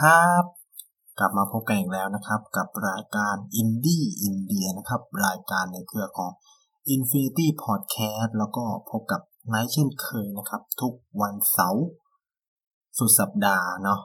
[0.00, 0.42] ครับ
[1.18, 6.30] กลับมาพบกันอีกแล้วนะครับ กับรายการ Indie India นะครับ รายการในเครือของ
[6.94, 10.92] Infinity Podcast แล้วก็พบกับไนท์เช่นเคยนะครับ ทุก
[11.22, 11.84] วันเสาร์
[12.98, 14.00] สุดสัปดาห์เนาะ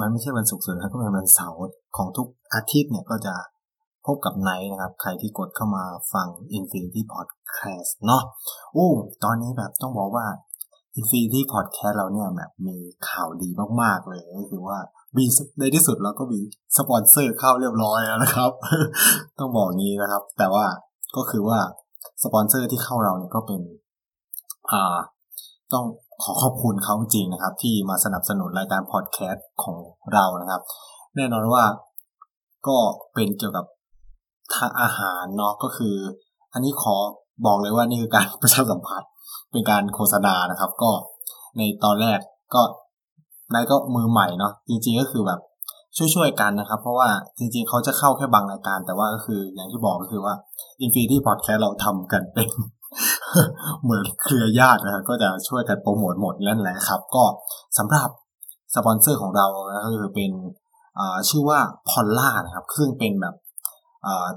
[0.00, 1.58] มันไม่ใช่วันศุกร์สุดนะก็เป็นวันเสาร์
[1.96, 3.34] ของทุกอาทิตย์เนี่ยก็จะ
[4.06, 8.22] พบกับไนท์นะครับ ใครที่กดเข้ามาฟัง Infinity Podcast เนาะ
[8.76, 8.90] อู้
[9.24, 10.26] ตอนนี้แบบต้องบอกว่า
[10.98, 12.76] Infinity Podcast เราเนี่ยแบบมี
[13.08, 14.78] ข่าวดีมาก ๆ เลยก็คือว่า
[15.16, 15.24] มี
[15.58, 16.38] ในที่สุดเราก็มี
[16.78, 18.50] สปอนเซอร์เข้าเรียบร้อยแล้วนะครับ
[19.38, 20.64] ต้องบอกงี้นะครับ แต่ว่า
[21.16, 21.58] ก็คือว่า
[22.24, 23.60] สปอนเซอร์ที่เข้าเราเนี่ยก็เป็น
[24.72, 24.96] อ่า
[25.72, 25.84] ต้อง
[26.22, 29.76] ขอขอบคุณเขาจริงนะครับ ที่มาสนับสนุนรายการพอดแคสต์ของ
[30.12, 30.62] เรานะครับ
[31.16, 31.64] แน่นอนว่า
[32.66, 32.76] ก็
[33.14, 33.66] เป็นเกี่ยวกับ
[34.56, 35.96] ทางอาหารเนาะก็คือ
[36.52, 36.96] อันนี้ขอ
[37.46, 39.10] บอกเลยว่านี่คือการประชาสัมพันธ์
[39.50, 40.90] เป็นการโฆษณานะครับ ก็
[41.56, 42.18] ในตอนแรก
[42.54, 42.62] ก็
[43.52, 45.40] นายก็มือใหม่เนาะจริง ๆก็คือแบบ
[46.14, 50.34] ช่วยๆกันนะครับ เพราะว่าจริง ๆเขาจะเข้าแค่บางรายการ แต่ว่าก็คืออย่างที่บอกก็คือว่า
[50.84, 52.48] Infinity Podcast เราทำกันเป็น
[53.82, 57.24] เหมือนเครือญาตินะครับก็จะช่วยกันโปรโมทหมดนั่นแหละครับ ก็
[57.78, 58.08] สำหรับ
[58.74, 59.46] สปอนเซอร์ของเรา
[59.84, 60.30] ก็คือเป็น
[61.28, 63.34] ชื่อว่าพอลล่านะครับซึ่งเป็นแบบ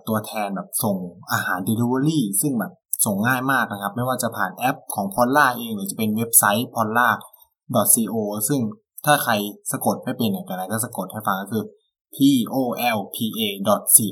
[0.07, 0.97] ตัวแทนแบบส่ง
[1.31, 2.73] อาหาร Delivery ซึ่งแบบ
[3.05, 7.09] ส่งง่ายมากนะครับ ไม่ว่าจะผ่านแอปของพอลล่าเอง หรือจะเป็นเว็บไซต์ p o l l a
[8.13, 8.15] co
[8.47, 8.59] ซึ่ง
[9.05, 9.33] ถ้าใคร
[9.71, 11.63] สะกดไม่เป็นเนี่ยแต่ไหนก็สะกดให้ฟังก็คือ
[12.15, 12.17] p
[12.53, 12.55] o
[12.97, 13.41] l p a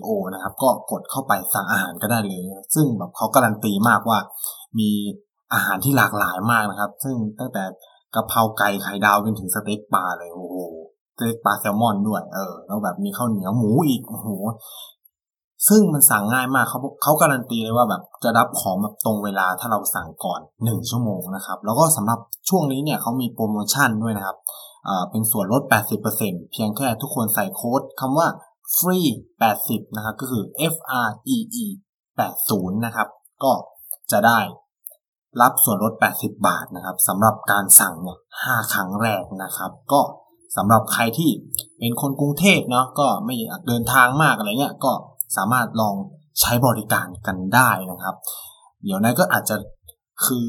[0.05, 2.41] co นะครับ ก็กดเข้าไปสั่งอาหารก็ได้เลย
[2.75, 4.19] ซึ่งแบบเขาการันตีมากว่า
[4.79, 4.89] มี
[5.53, 7.63] อาหารที่หลากหลายมากนะครับ ซึ่งตั้งแต่
[8.15, 10.57] กะเพราไก่ไข่ดาวจนถึงสเต็กปลาเลยโอ้โห
[11.17, 14.27] สเต็กปลาแซลมอนด้วย เออ แล้วแบบมีข้าวเหนียวหมูอีกโอ้โห
[15.69, 24.37] ซึ่งมันสั่งง่ายมากเขาเขาการันตีเลยว่าแบบจะรับของแบบตรงเวลาถ้าเราสั่งก่อน 1 ชั่วโมงนะครับ แล้วก็สำหรับช่วงนี้เนี่ยเขามีโปรโมชั่นด้วยนะครับ
[25.11, 25.63] เป็นส่วนลด
[26.07, 28.27] 80%เพียงแค่ทุกคนใส่โค้ดคำว่า
[28.77, 29.09] free
[29.51, 30.75] 80 นะครับ ก็คือ F
[31.05, 31.65] R E E
[32.25, 33.07] 80 นะครับ
[33.43, 33.53] ก็
[34.11, 34.39] จะได้
[35.41, 40.01] รับส่วนลด 80 บาทนะครับสำหรับการสั่งเนี่ย5ครั้งแรกนะครับ ก็
[40.57, 41.29] สำหรับใครที่
[41.79, 44.91] เป็นคนกรุงเทพเนาะก็ไม่อยากเดินทางมากอะไรเงี้ยก็
[45.37, 45.95] สามารถลอง
[46.39, 48.15] ใช้บริการกันได้นะครับ
[48.83, 49.55] เดี๋ยวนั้นก็อาจจะ
[50.25, 50.47] คือ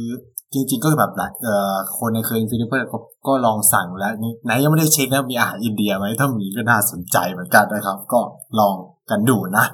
[0.52, 1.12] จริง ๆ ก็แบบ
[1.42, 2.88] เอ่อคนในเคยฟิลิปปินส์
[3.26, 8.20] ก็ลองสั่งแล้วนี่ไหนยังไม่ได้เช็คนะมีอาหารอินเดียไหมถ้ามีก็น่าสนใจเหมือนกันนะครับ ก็
[8.58, 8.74] ลอง
[9.10, 9.64] กันดูนะ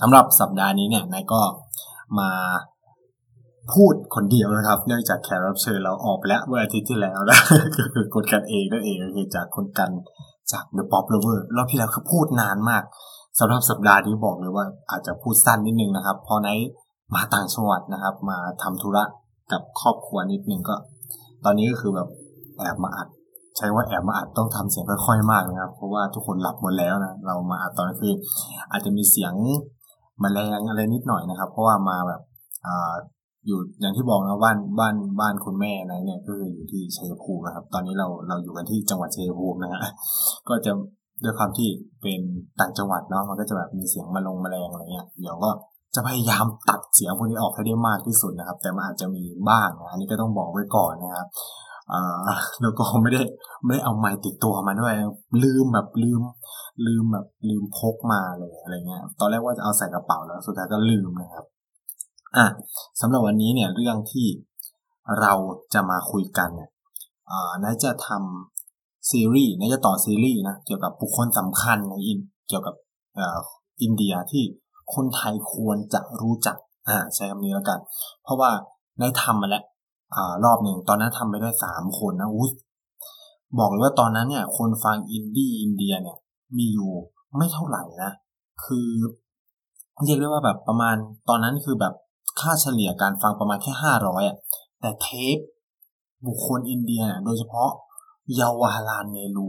[0.00, 1.40] สำหรับสัปดาห์นี้เนี่ยนายก็
[2.18, 2.30] มา
[3.74, 7.38] พูดคนเดียวนะครับ เนื่องจากแขกรับเชิญเราออกแล้วเมื่ออาทิตย์ที่แล้วนะ
[7.76, 9.90] ก็คือกดกันเองนั่นเองก็คือจากคนกัน
[10.52, 12.82] จาก The Pop Lover รอบที่แล้วคือพูดนานมาก
[13.38, 16.48] สำหรับสัปดาห์นี้บอกเลยว่าอาจจะพูดสั้นนิดนึงนะครับพราะใน
[17.14, 19.04] มาต่างจังหวัดนะครับ มาทำธุระ
[19.52, 20.76] กับครอบครัวนิดนึงก็
[21.44, 22.08] ตอนนี้ก็คือแบบ
[22.58, 23.08] แอบมาอัด
[23.56, 28.14] ใช้ว่าแอบมาอัดต้องทำเสียงค่อยๆมากนะครับ เพราะว่าทุกคนหลับหมดแล้วนะเรามาอัดตอนคือ
[28.70, 29.34] อาจจะมีเสียง
[30.22, 32.20] มแมลงอะไรนิดหน่อยนะครับ เพราะว่ามาแบบ
[32.66, 32.68] อ
[33.46, 39.80] อยู่อย่างที่บอกนะบ้านบ้านบ้านคุณแม่นะเนี่ยก็คืออยู่ที่ชัยภูมินะครับ ตอนนี้เราเราอยู่กันที่จังหวัดชัยภูมินะฮะ
[40.48, 40.72] ก็จะ
[41.24, 41.68] ด้วยความที่
[42.02, 42.20] เป็น
[42.60, 45.50] ต่างจังหวัดเนาะมันก็จะแบบมีเสียงมาลงมาแรงอะไรเงี้ยเดี๋ยวก็
[45.96, 51.26] จะพยายามตัดเสียงพวกนี้ออกให้ได้มากที่สุดนะครับ แต่มันอาจจะมีบ้างนะอันนี้ก็ต้องบอกไว้ก่อนนะครับ
[51.92, 52.16] อ่า
[52.60, 53.22] แล้วก็ไม่ได้
[53.64, 54.94] ไม่ได้เอาไม้ติดตัวมาด้วย
[55.42, 56.20] ลืมแบบลืม
[56.86, 61.44] ลืมแบบลืมพกมาเลยอะไรเงี้ย ตอนแรกว่าจะเอาใส่กระเป๋าแล้วสุดท้ายก็ลืมนะครับ
[62.36, 62.46] อะ
[63.00, 64.26] สำหรับวันนี้เนี่ยเรื่องที่
[65.20, 65.32] เรา
[65.74, 66.70] จะมาคุยกันเนี่ย
[67.30, 72.18] อ่าน่าจะทำซีรีส์น่าจะต่อซีรีส์นะเกี่ยวกับบุคคลสำคัญในอิน
[72.48, 72.74] เกี่ยวกับ
[73.18, 73.20] อ
[73.82, 74.42] อินเดียที่
[74.94, 76.56] คนไทยควรจะรู้จัก
[76.88, 77.78] อ่าใช้คำนี้แล้วกัน
[78.22, 78.50] เพราะว่า
[79.00, 79.64] ได้ทำมาแล้ว
[80.14, 82.46] อ่ารอบหนึ่งตอนนั้นทำไปได้สามคนนะอู้
[83.58, 86.16] บอกเลยว่าตอนนั้นเนี่ย คนฟังอินดี้อินเดียเนี่ย
[86.56, 86.90] มีอยู่
[87.36, 88.12] ไม่เท่าไหร่นะ
[88.64, 88.88] คือ
[90.04, 90.96] เรียกได้ว่าแบบประมาณ
[91.28, 91.94] ตอนนั้นคือแบบ
[92.40, 94.36] ค่าเฉลี่ยการฟังประมาณแค่ห้าร้อยอะ
[94.80, 95.06] แต่เท
[95.36, 95.38] ป
[96.26, 97.70] บุคคลอินเดียโดยเฉพาะ
[98.34, 99.48] เยาวาลานเนรู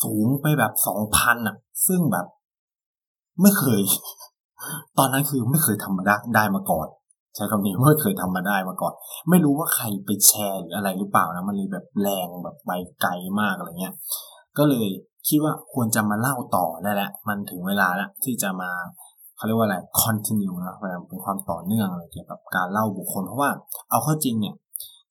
[0.00, 1.56] สูงไปแบบสองพันอะ
[1.86, 2.26] ซึ่งแบบ
[3.42, 3.80] ไม่เคย
[4.98, 6.88] ตอนนั้นคือไม่เคยทำมาได้ได้มาก่อน
[7.34, 8.92] ใช้คำนี้ไม่เคยทำมาได้มาก่อน
[9.30, 12.70] ไม่รู้ว่าใครไปแชร์หรืออะไรหรือเปล่านะมันเลยแบบแรงแบบไป
[13.02, 13.94] ไกลมากอะไรเงี้ย
[14.58, 14.86] ก็เลย
[15.28, 18.70] คิดว่าควรจะมาเล่าต่อได้แล้วมันถึงเวลาแล้วที่จะมา
[19.36, 20.76] เขาเรียกว่าอะไร continue นะ
[21.08, 23.50] เป็นความต่อเนื่องอะไรเกี่ยวกับการเล่าบุคคล เพราะว่า
[23.90, 24.54] เอาเข้าจริงเนี่ย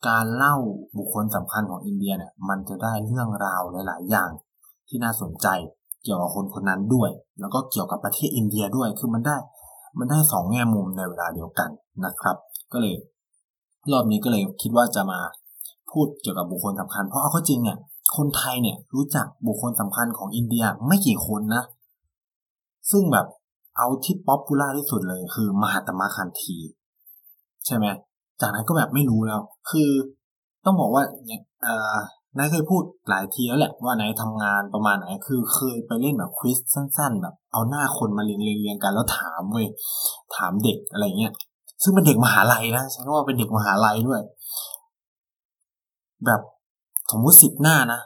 [0.07, 0.55] การเล่า
[0.97, 4.29] บุคคลสำคัญของอินเดียเนี่ย มันจะได้เรื่องราวหลาย ๆ อย่าง
[4.87, 5.47] ที่น่าสนใจ
[6.09, 7.09] กี่ยวกับคนคนนั้นด้วย
[7.39, 9.35] แล้วก็เกี่ยวกับประเทศอินเดียด้วย คือมันได้
[9.99, 11.69] มันได้สองแง่มุมในเวลาเดียวกัน
[12.05, 12.35] นะครับ
[12.73, 12.95] ก็เลย
[13.91, 15.19] รอบนี้ก็เลยคิดว่าจะมา
[15.91, 17.77] พูดเกี่ยวกับบุคคลสำคัญ เพราะเอาข้อจริงเนี่ย
[18.17, 21.63] คนไทยเนี่ยรู้จักบุคคลสำคัญของอินเดียไม่กี่คนนะ
[22.91, 23.27] ซึ่งแบบ
[23.77, 26.57] เอาที่ป๊อปปูล่าที่สุดเลยคือมหาตมะคันที
[27.65, 27.85] ใช่ไหม
[28.41, 29.89] จากนั้นก็แบบไม่รู้แล้ว คือ
[30.65, 31.97] ต้องบอกว่าเนี่ยเอ่อ
[32.37, 39.67] นายเคยพูดหลายทีแล้วแหละว่านายทำงานประมาณไหนคือเคยไปเล่นแบบควิสสั้นๆ แบบ เอาหน้าคนมาเรียงเรียงกันแล้วถามเว้ย
[40.35, 41.33] ถามเด็กอะไรเงี้ย
[41.83, 44.21] ซึ่งเป็นเด็กมหาลัยนะใช้คำว่าเป็นเด็กมหาลัยด้วย
[46.25, 46.41] แบบ
[47.11, 47.99] สมมติสิบหน้านะ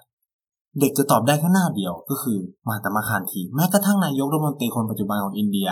[0.80, 2.38] เด็กจะตอบได้แค่หน้าเดียวก็คือ
[2.70, 5.70] มาตมาคานที แม้กระทั่งนายกรัฐมนตรีคนปัจจุบันของอินเดีย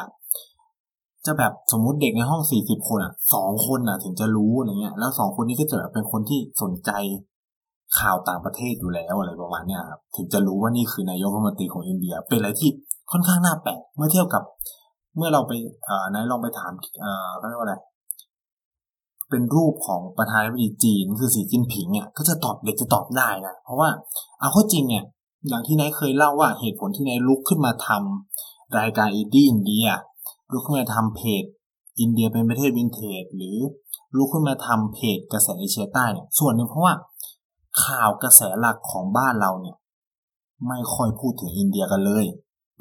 [1.26, 6.92] จะแบบสมมุติเด็กในห้องสี่สิบคนอะสองคนอะถึงจะรู้อะไรเงี้ย แล้วสองคนนี้ก็จะแบบเป็นคนที่สนใจ
[8.00, 12.70] ข่าวต่างประเทศอยู่แล้วอะไรประมาณเนี้ยครับถึงจะรู้ว่านี่คือนายกรัฐมนตรีของอินเดีย เป็นอะไรที่
[13.12, 14.44] ค่อนข้างน่าแปลกเมื่อเทียบกับ
[15.18, 16.72] เมื่อเราไปไนท์ลองไปถาม
[17.38, 17.76] เขาเรียกว่าอะไร
[19.30, 23.90] เป็นรูปของประธานาธิบดีจีนคือสีจิ้นผิงเนี่ยก็จะตอบเด็กจะตอบได้นะเพราะว่า
[24.40, 25.04] เอาเข้าจริงเนี่ย
[25.48, 29.86] อย่างที่ไนท์เคยเล่าว่าเหตุผลที่ไนท์ลุกขึ้นมาทำรายการ Indie India
[30.52, 31.44] ลุกขึ้นมาทำเพจ
[32.00, 33.58] อินเดียเป็นประเทศวินเทจหรือ
[34.18, 36.94] ลุกขึ้นมาทำเพจกระแสเอเชียใต้เนี่ยส่วนหนึ่งเพราะว่า
[37.86, 39.76] ข่าวกระแสหลักของบ้านเราเนี่ย
[40.68, 42.26] ไม่ค่อยพูดถึงอินเดียกันเลย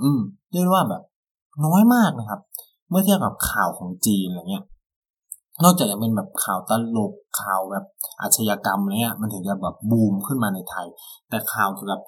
[0.03, 0.21] อืม
[0.53, 1.03] เรียกว่าแบบ
[1.67, 2.41] น้อยมากนะครับ
[2.91, 4.65] เมื่อเทียบกับข่าวของจีนอะไรเงี้ย
[5.65, 7.85] นอกจากจะเป็นแบบข่าวตลกข่าวแบบ
[8.21, 10.87] อาชญากรรมอะไรเงี้ย มันถึงจะแบบบูมขึ้นมาในไทย
[11.29, 12.01] แต่ข่าวเกี่ยวกับ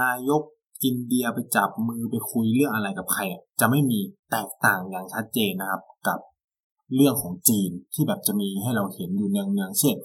[0.00, 0.42] นายก
[0.84, 3.22] อินเดียไปจับมือไปคุยเรื่องอะไรกับใคร
[3.60, 4.00] จะไม่มี
[4.30, 6.18] แตกต่างอย่างชัดเจนนะครับ กับ
[6.96, 9.96] เรื่องของจีนที่แบบจะมีให้เราเห็นอยู่เนืองๆเช่น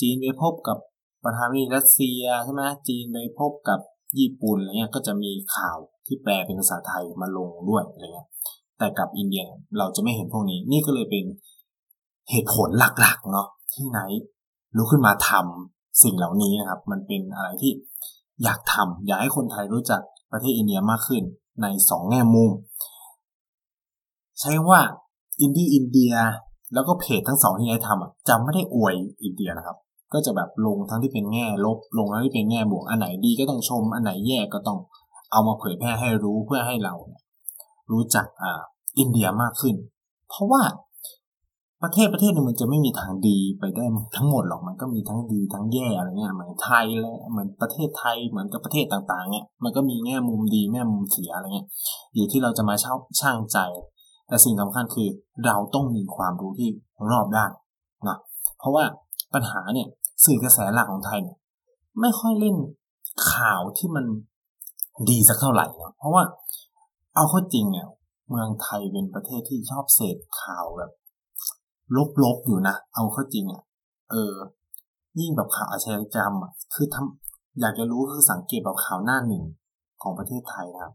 [0.00, 0.78] จีนไปพบกับ
[1.24, 3.80] ประธานาธิบดีรัสเซียใช่ไหมจีนไปพบกับ
[4.18, 8.28] ญี่ปุ่นอะไรเงี้ยก็จะมีข่าวที่แปลเป็นภาษาไทยมาลงด้วยอะไรเงี้ย
[8.78, 9.44] แต่กับอินเดีย
[9.78, 11.24] เราจะไม่เห็นพวกนี้ นี่ก็เลยเป็น
[12.30, 14.00] เหตุผลหลักๆเนาะที่ไหน
[14.76, 17.72] ลุกขึ้นมาทำสิ่งเหล่านี้นะครับ มันเป็นอะไรที่
[18.42, 20.00] อยากทำอยากให้คนไทยรู้จัก
[20.32, 21.22] ประเทศอินเดียมากขึ้น
[21.62, 22.50] ในสองแง่มุม
[24.40, 24.80] ใช้ว่า
[25.40, 26.12] อินดี้อินเดีย
[26.74, 28.94] แล้วก็เพจทั้งสองที่นายทำจะไม่ได้อวย
[29.24, 29.76] อินเดียนะครับ
[30.12, 34.78] ก็จะแบบลงทั้งที่เป็นแง่ลบ ลงทั้งที่เป็นแง่บวก อันไหนดีก็ต้องชม อันไหนแย่ก็ต้อง
[35.32, 36.94] เอามาเผยแพร่ให้รู้เพื่อให้เรา
[37.92, 38.60] รู้จักอ่า
[38.98, 39.74] อินเดียมากขึ้น
[40.28, 40.62] เพราะว่า
[41.82, 43.84] ประเทศประเทศนึงมันจะไม่มีทางดีไปได้
[44.16, 51.68] ทั้งหมดหรอกมันก็มีทั้งดีทั้งแย่อะไรเงี้ยเหมือนไทยเลยเหมือนประเทศไทยเหมือนกับประเทศต่างๆเนี่ยมันก็มีแง่มุมดีแง่มุมเสียอะไรเงี้ย
[52.14, 53.58] อยู่ที่เราจะมาเช่าช่างใจ
[54.28, 55.08] แต่สิ่งสำคัญคือ
[55.46, 56.68] เราต้องมีความรู้ที่
[57.10, 57.50] รอบด้าน
[58.08, 58.16] นะ
[58.58, 58.84] เพราะว่า
[59.34, 59.88] ปัญหาเนี่ย
[60.24, 61.38] สื่อกระแสหลักของไทยเนี่ย
[62.00, 62.56] ไม่ค่อยเล่น
[63.32, 64.04] ข่าวที่มัน
[65.10, 66.22] ดีสักเท่าไหร่เนาะเพราะว่า
[67.14, 67.86] เอาข้อจริงเนี่ย
[68.30, 70.90] เมืองไทยเป็นประเทศที่ชอบเสพข่าวแบบ
[72.24, 73.62] ลบๆอยู่นะ เอาข้อจริงอะ
[74.10, 74.34] เออ
[75.20, 79.44] ยิ่งแบบข่าวอาชญากรรมอะ คือทำอยากจะรู้คือสังเกตแบบข่าวหน้าหนึ่ง
[80.02, 80.92] ของประเทศไทยนะครับ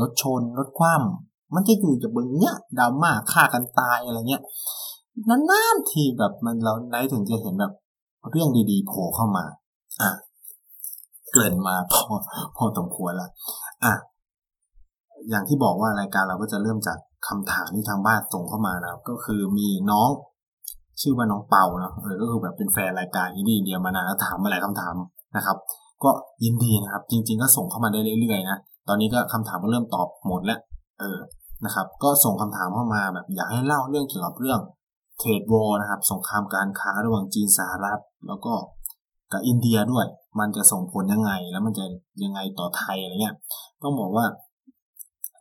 [0.00, 4.42] รถชน รถคว่ำมันจะอยู่จะเบงเนี้ยดราม่าฆ่ากันตายอะไรเงี้ย
[5.28, 7.72] นานๆทีแบบมันเราไหนถึงจะเห็นแบบ
[8.30, 9.44] เรื่องดีๆโผล่เข้ามา
[10.02, 10.10] อะ
[11.34, 12.02] เกินมาพอ
[12.56, 13.30] พอสมควรแล้ว
[13.84, 13.92] อะ
[15.30, 16.98] อย่างที่บอกว่ารายการเราก็จะเริ่มจาก
[17.28, 20.08] คำถามที่ทางบ้านส่งเข้ามานะก็คือมีน้อง
[21.00, 24.94] ชื่อว่าน้องเปานะเออก็คือแบบเป็นแฟนรายการ Indie India มานานแล้วถามมาหลายคำถาม
[25.36, 25.56] นะครับ
[26.04, 26.10] ก็
[26.44, 28.58] ยินดีนะครับ จริง ๆ ก็ส่งเข้ามาได้เรื่อยๆนะ
[28.88, 30.60] ตอนนี้ก็คำถามก็เริ่มตอบหมดแล้ว
[31.00, 31.18] เออ
[31.64, 34.60] นะครับ ก็ส่งคำถามเข้ามาแบบอยากให้เล่าเรื่องเกี่ยวกับเรื่อง
[35.18, 38.52] trade war นะครับ สงครามการค้าระหว่างจีนสหรัฐ แล้วก็
[39.32, 40.06] กับอินเดียด้วย
[40.38, 41.84] มันจะส่งผลยังไง แล้วมันจะ
[42.24, 43.36] ยังไงต่อไทยอะไรเงี้ย
[43.82, 44.26] ต้องบอกว่า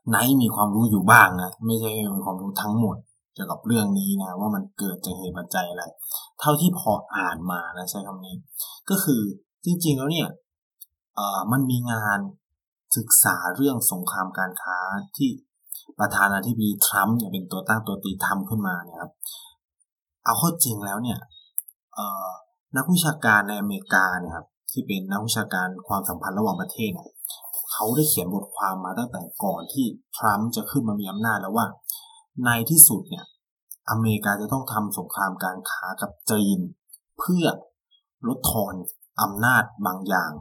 [0.09, 2.97] ไนท์มีความรู้อยู่บ้างนะ ไม่ใช่มีความรู้ทั้งหมด
[3.33, 5.83] เกี่ยวกับเรื่องนี้นะ ว่ามันเกิดจากเหตุปัจจัยอะไร
[6.39, 8.35] เท่าที่พออ่านมานะใช้คำนี้
[8.89, 9.21] ก็คือ
[9.65, 10.27] จริงๆแล้วเนี่ย
[11.15, 12.19] เอ่อมันมีงาน
[12.97, 14.77] ศึกษาเรื่องสงครามการค้า
[15.17, 15.29] ที่
[15.99, 19.11] ประธานาธิบดีทรัมป์เนี่ยเป็นตัวตั้งตัวตีทำขึ้นมาเนี่ยครับ
[20.27, 21.19] เอาข้อจริงแล้วเนี่ย
[22.77, 27.09] นักวิชาการในอเมริกาเนี่ยครับที่เป็นนักวิชาการความสัมพันธ์ระหว่างประเทศเนี่ย
[27.71, 29.85] เขาได้เขียนบทความมาตั้งแต่ก่อนที่
[30.17, 31.65] ทรัมป์จะขึ้นมามีอำนาจแล้วว่า
[32.45, 33.25] ในที่สุดเนี่ย
[33.89, 36.59] อเมริกาจะต้องทำสงครามการค้ากับจีน
[37.19, 37.45] เพื่อ
[38.27, 38.73] ลดทอน
[39.21, 40.31] อำนาจบางอย่าง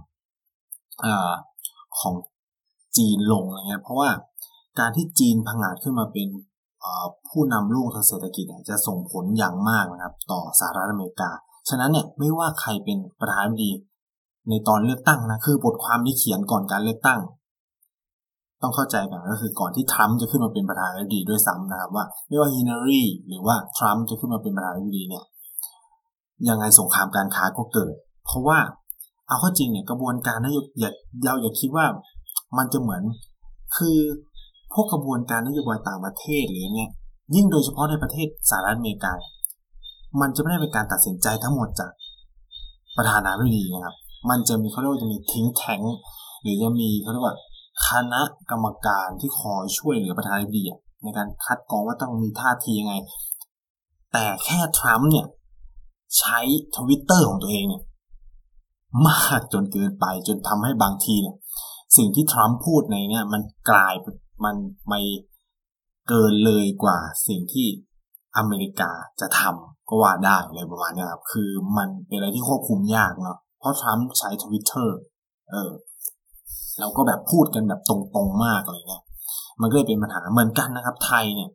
[1.05, 1.07] อ
[1.99, 2.15] ของ
[2.97, 4.11] จีนลงอะไรเงี้ยเพราะว่า
[4.79, 6.29] การที่จีนพังอาจขึ้นมาเป็น
[7.29, 11.31] ผู้นำลูกทางเศรษฐกิจจะส่งผลอย่างมากนะครับ ต่อสหรัฐอเมริกา
[11.69, 13.73] ฉะนั้นเนี่ยไม่ว่าใครเป็นประธานาธิบดี
[14.49, 17.21] ในตอนเลือกตั้งนะคือบทความนี้เขียนก่อนการเลือกตั้ง
[18.63, 25.25] ต้องเข้าใจกันก็คือก่อนที่ทรัมป์จะขึ้นมาเป็นประธานาธิบดีด้วยซ้ำนะครับว่าไม่ว่าฮินนารีหรือว่าทรัมป์จะขึ้นมาเป็นประธานาธิบดีเนี่ย
[26.49, 27.95] ยังไงสงครามการค้าก็เกิด
[28.27, 28.59] เพราะว่า
[29.29, 30.93] เอาข้อจริงเนี่ยกระบวนการนโยบาย
[31.25, 31.87] เราอย่าคิดว่า
[32.57, 33.03] มันจะเหมือน
[33.77, 33.99] คือ
[34.77, 36.91] พวกกระบวนการนโยบายต่างประเทศหรือเนี่ย
[37.35, 39.13] ยิ่งโดยเฉพาะในประเทศสหรัฐอเมริกา
[40.21, 41.91] มันจะไม่ได้เป็นการตัดสินใจทั้งหมดจาก
[42.97, 43.95] ประธานาธิบดีนะครับ
[44.31, 45.83] มันจะมีเขาเรียกว่าจะมีทิ้งแทง
[46.43, 47.37] หรือจะมีเขาเรียกว่า
[47.89, 50.65] คณะกรรมการที่คอยช่วยเหลือประธานาธิบดี
[51.03, 52.95] ในการคัดกรองว่าต้องมีท่าทียังไง
[54.13, 55.27] แต่แค่ทรัมป์เนี่ย
[56.19, 56.41] ใช้
[56.77, 57.83] ทวิตเตอร์ของตัวเองเนี่ย
[59.07, 61.37] มากจนเกินไปจนทำให้บางทีเนี่ย
[61.97, 63.95] สิ่งที่ทรัมป์พูดในเนี่ย มันกลาย
[64.45, 64.57] มัน
[64.89, 65.01] ไม่
[66.09, 67.67] เกินเลยกว่าสิ่งที่
[68.37, 68.91] อเมริกา
[69.21, 74.97] จะทำก็ว่าได้เลยประมาณนี้ครับ คือมันเป็นอะไรที่ควบคุมยากเนาะเพราะทรัมป์ใช้ทวิตเตอร์
[75.51, 75.71] เออ
[76.81, 79.05] เราก็แบบพูดกันแบบตรงๆมากอะไรเงี้ย
[79.61, 81.51] มันก็เลยเป็นปัญหาเหมือนกันนะครับ ไทยเนี่ย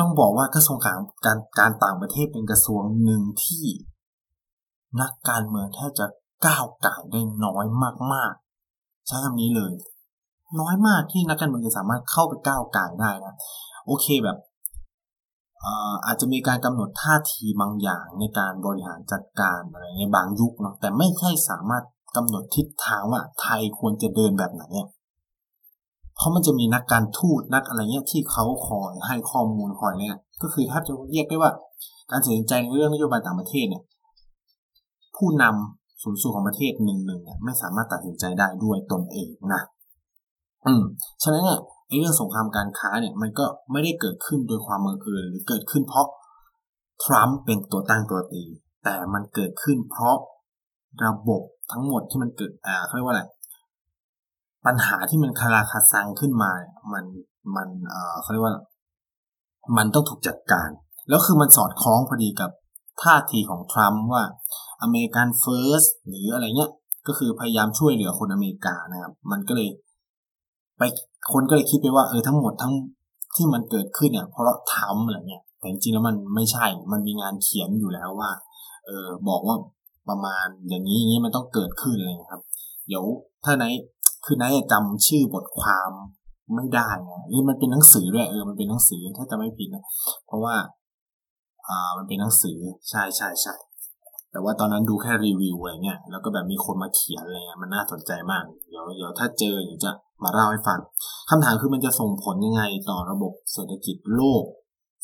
[0.00, 3.64] ต้องบอกว่ากระทรวงการการการต่างประเทศเป็นกระทรวงหนึ่งที่
[5.00, 6.06] นักการเมืองแทบจะ
[6.46, 7.66] ก้าวไก่ได้น้อย
[8.12, 9.72] มากๆ ใช้คำนี้เลย
[10.60, 13.34] น้อยมากที่นักการเมืองจะสามารถเข้าไปก้าวไก่ได้นะ
[13.86, 14.38] โอเคแบบ
[16.06, 21.84] อาจจะมีการกำหนดท่าทีบางอย่างในการบริหารจัดการอะไรในบางยุคเนาะแต่ไม่ใช่สามารถ
[22.16, 24.88] กำหนดทิศทางว่าไทยควรจะเดินแบบไหนเนี่ย
[26.16, 31.50] เพราะมันจะมีนักการทูตนักอะไรเงี้ยที่เขาคอยให้ข้อมูลคอยเนี่ย ก็คือแทบจะเรียกได้ว่า
[32.10, 33.82] การตัดสินใจในเรื่องนโยบายต่างประเทศเนี่ย
[35.16, 39.62] ผู้นำสูงสุดของประเทศหนึ่งหนึ่งเนี่ยไม่สามารถตัดสินใจได้ด้วยตนเองนะ
[40.66, 40.82] อืม
[41.22, 46.06] ฉะนั้นเนี่ยไอ้เรื่องสงครามการค้าเนี่ยมันก็ไม่ได้เกิดขึ้นโดยความบังเอิญหรือเกิดขึ้นเพราะ
[47.04, 48.42] ทรัมป์เป็นตัวตั้งตัวตี
[48.84, 50.16] แต่มันเกิดขึ้นเพราะ
[51.04, 51.42] ระบบ
[51.72, 53.22] ทั้งหมดที่มันเกิดอ่าเขาเรียกว่าอะไร
[54.66, 56.52] ปัญหาที่มันคาราคาซังขึ้นมา
[56.92, 57.04] มัน
[57.56, 58.54] มันเอ่อเขาเรียกว่า
[59.76, 60.68] มันต้องถูกจัดการ
[61.08, 62.50] แล้วคือมันสอดคล้องพอดีกับ
[63.02, 64.22] ท่าทีของทรัมป์ว่า
[64.82, 66.70] America First หรืออะไรเงี้ย
[67.06, 69.68] ก็คือพยายามช่วยเหลือคนอเมริกานะครับ มันก็เลย
[70.78, 70.82] ไป
[71.32, 72.72] คนก็เลยคิดไปว่าเออทั้งหมดทั้ง
[73.36, 78.30] ที่มันเกิดขึ้นเนี่ย เพราะทรัมป์อะไรเงี้ยแต่จริงแล้วมันไม่ใช่ มันมีงานเขียนอยู่แล้วว่า
[78.86, 79.56] เออบอกว่า
[80.08, 82.40] ประมาณอย่างนี้อย่างนี้มันต้องเกิดขึ้นเลยครับ
[82.88, 83.04] เดี๋ยว
[83.44, 83.64] ถ้าไนท์
[84.24, 85.90] คือไนท์จำชื่อบทความ
[86.54, 89.84] ไม่ได้นะหรือมันเป็นหนังสือด้วยเออมันเป็นหนังสือถ้าจะไม่ผิดนะ
[90.26, 90.54] เพราะว่า
[91.68, 92.58] อ่ามันเป็นหนังสือ
[92.90, 93.54] ใช่ใช่ใช่
[94.36, 99.90] แต่ว่าตอนนั้นดูแค่รีวิวอะไรเงี้ยแล้วก็แบบมีคนมาเขียนอะไรเงี้ยมันน่าสนใจมาก เดี๋ยวเดี๋ยวถ้าเจอเดี๋ยวจะ
[100.24, 100.78] มาเล่าให้ฟัง
[101.30, 104.44] คำถามคือมันจะส่งผลยังไงต่อระบบเศรษฐกิจโลก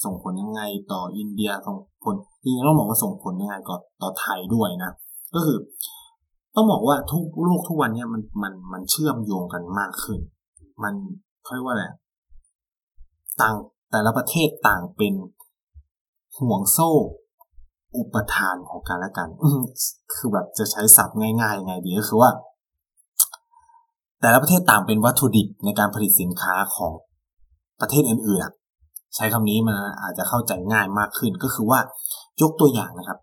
[0.04, 0.62] ส่งผลยังไง
[0.92, 4.90] ต่ออินเดียส่งผลจริงๆต้องบอกว่าส่งผลยังไงก่อต่อไทยด้วยนะ
[5.34, 5.58] ก็คือ
[6.56, 10.20] ต้องบอกว่าทุกโลกทุกวันเนี่ยมันมันมันเชื่อมโยงกันมากขึ้น
[10.82, 10.94] มัน
[11.42, 11.86] เขาเรียกว่าอะไร
[13.40, 13.54] ต่าง
[13.90, 15.14] แต่ละประเทศต่างเป็น
[16.38, 16.90] ห่วงโซ่
[17.96, 19.28] อุปทานของกันและกัน
[20.14, 22.30] คือแบบจะใช้ศัพท์ง่ายๆไงดีก็คือว่า
[24.20, 26.92] แต่ละประเทศต่างเป็นวัตถุดิบในการผลิตสินค้าของ
[27.80, 31.80] ประเทศอื่นๆใช้คำนี้มันอาจจะเข้าใจง่ายมากขึ้นก็คือว่า
[32.42, 33.18] ยกตัวอย่างนะครับ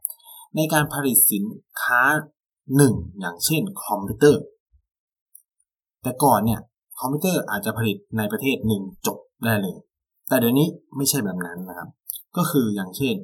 [0.56, 1.44] ในการผลิตสิน
[1.82, 2.02] ค้า
[2.78, 4.42] หนึ่งอย่างเช่นคอมพิวเตอร์
[6.04, 6.60] แต่ก่อนเนี่ย
[7.00, 9.76] คอมพิวเตอร์อาจจะผลิตในประเทศหนึ่งจบได้เลย
[10.28, 11.90] แต่เดี๋ยวนี้ไม่ใช่แบบนั้นนะครับ
[12.38, 13.16] ก็คืออย่างเช่น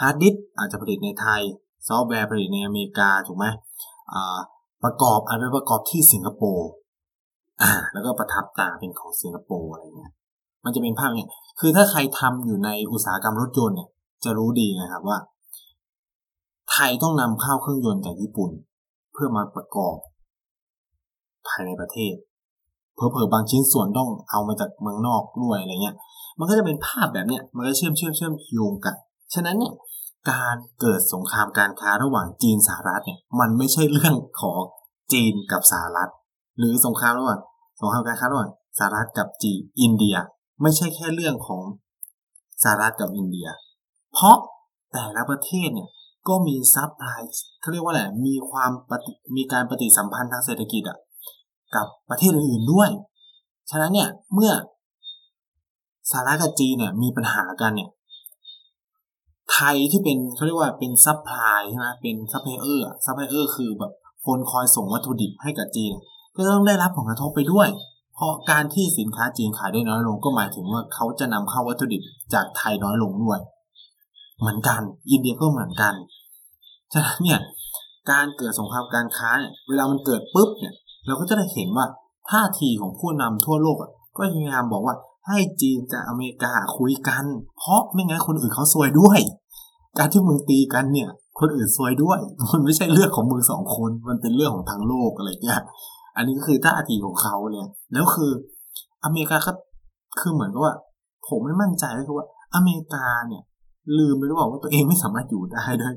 [0.00, 1.42] ฮาร์ดดิสก์อาจจะผลิตในไทย
[1.88, 3.46] ซอฟต์แวร์ผลิตในอเมริกาถูกไหม
[4.84, 6.68] ประกอบอาจจะประกอบที่สิงคโปร์
[7.92, 10.12] แล้วก็ประทับตาเป็นของสิงคโปร์อะไรเงี้ย
[10.64, 13.88] มันจะเป็นภาพเนี่ย คือถ้าใครทำอยู่ในอุตสาหกรรมรถยนต์เนี่ย
[14.24, 15.18] จะรู้ดีนะครับว่า
[16.70, 18.50] ไทยต้องนำเข้าเครื่องยนต์จากญี่ปุ่น
[19.12, 19.96] เพื่อมาประกอบ
[21.48, 22.14] ภายในประเทศ
[22.96, 25.96] เพอเพอบางชิ้นส่วนต้องเอามาจากเมืองนอกด้วยอะไรเงี้ย
[26.38, 28.94] มันก็จะเป็นภาพแบบเนี้ย มันก็เชื่อมเชื่อมเชื่อมโยงกัน
[29.34, 29.72] ฉะนั้นเนี่ย
[30.30, 34.60] การเกิดสงครามการค้าระหว่างจีนสหรัฐเนี่ยมันไม่ใช่เรื่องของ
[35.12, 36.10] จีนกับสหรัฐ
[36.58, 37.40] หรือสงครามระหว่าง
[37.80, 40.16] สงครามการค้าระหว่างสหรัฐกับจีนอินเดีย
[40.62, 41.62] ไม่ใช่แค่เรื่องของ
[42.62, 43.48] สหรัฐกับอินเดีย
[44.12, 44.36] เพราะ
[44.92, 45.88] แต่ละประเทศเนี่ย
[46.28, 47.22] ก็มี supply
[47.60, 48.70] เขาเรียกว่าอะไรมีความ
[49.36, 50.98] มีการปฏิสัมพันธ์ทางเศรษฐกิจอะ
[51.76, 52.90] กับประเทศอื่นๆด้วย
[53.70, 54.52] ฉะนั้นเนี่ยเมื่อ
[56.10, 57.90] สหรัฐกับจีนเนี่ยมีปัญหากันเนี่ย
[59.58, 63.92] ไทยที่เป็นเขาเรียกว่าเป็น supply ใช่ไหมเป็น supplier supplier คือแบบ
[64.26, 65.92] คนคอยส่งวัตถุดิบให้กับจีน
[66.36, 67.68] ก็ต้องได้รับผลกระทบไปด้วย
[68.14, 72.02] เพราะการที่สินค้าจีนขายได้น้อยลงก็หมายถึงว่าเขาจะนำเข้าวัตถุดิบ
[72.34, 73.40] จากไทยน้อยลงด้วย
[74.38, 75.94] เหมือนกัน อินเดียก็เหมือนกัน
[76.92, 77.40] ฉะนั้นเนี่ย
[78.10, 80.74] การเกิดสงครามการค้าเนี่ยเวลามันเกิดปุ๊บเนี่ย
[81.06, 81.86] เราก็จะได้เห็นว่า
[82.30, 83.76] ท่าทีของผู้นำทั่วโลก
[84.16, 84.94] ก็พยายามบอกว่า
[85.28, 87.24] ให้จีนกับอเมริกาคุยกัน
[87.58, 89.20] เพราะไม่งั้นคนอื่นเขาซวยด้วย
[89.98, 91.08] การที่มึงตีกันเนี่ย
[91.40, 92.18] คนอื่นซวยด้วย
[92.52, 95.60] มันไม่ใช่เรื่องของมือสองคน มันเป็นเรื่องของทั้งโลกอะไรเงี้ย
[96.16, 98.30] อันนี้ก็คือท่าทีของเขาเนี่ย แล้วคือ
[99.04, 99.52] อเมริกาก็
[100.20, 100.74] คือเหมือนกับว่า
[101.28, 103.42] ผมไม่มั่นใจก็คือว่า อเมริกาเนี่ย
[103.98, 105.94] ลืมไปหรือเปล่าว่าตัวเองไม่สามารถอยู่ได้ด้วย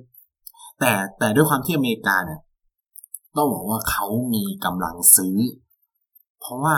[0.79, 2.39] แต่แต่ด้วยความที่อเมริกาเนี่ย
[3.37, 5.37] ต้องบอกว่าเขามีกำลังซื้อ
[6.41, 6.75] เพราะว่า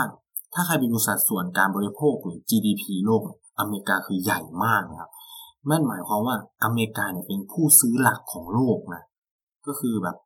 [0.54, 3.22] ถ้าใครไปดูสัดส่วนการบริโภคหรือ GDP โลก
[3.58, 5.10] อเมริกาคือใหญ่มากนะครับ
[5.70, 9.02] นั่นหมายความว่าอเมริกาเนี่ยเป็นผู้ซื้อหลักของโลกนะ
[9.66, 10.16] ก็คือแบบ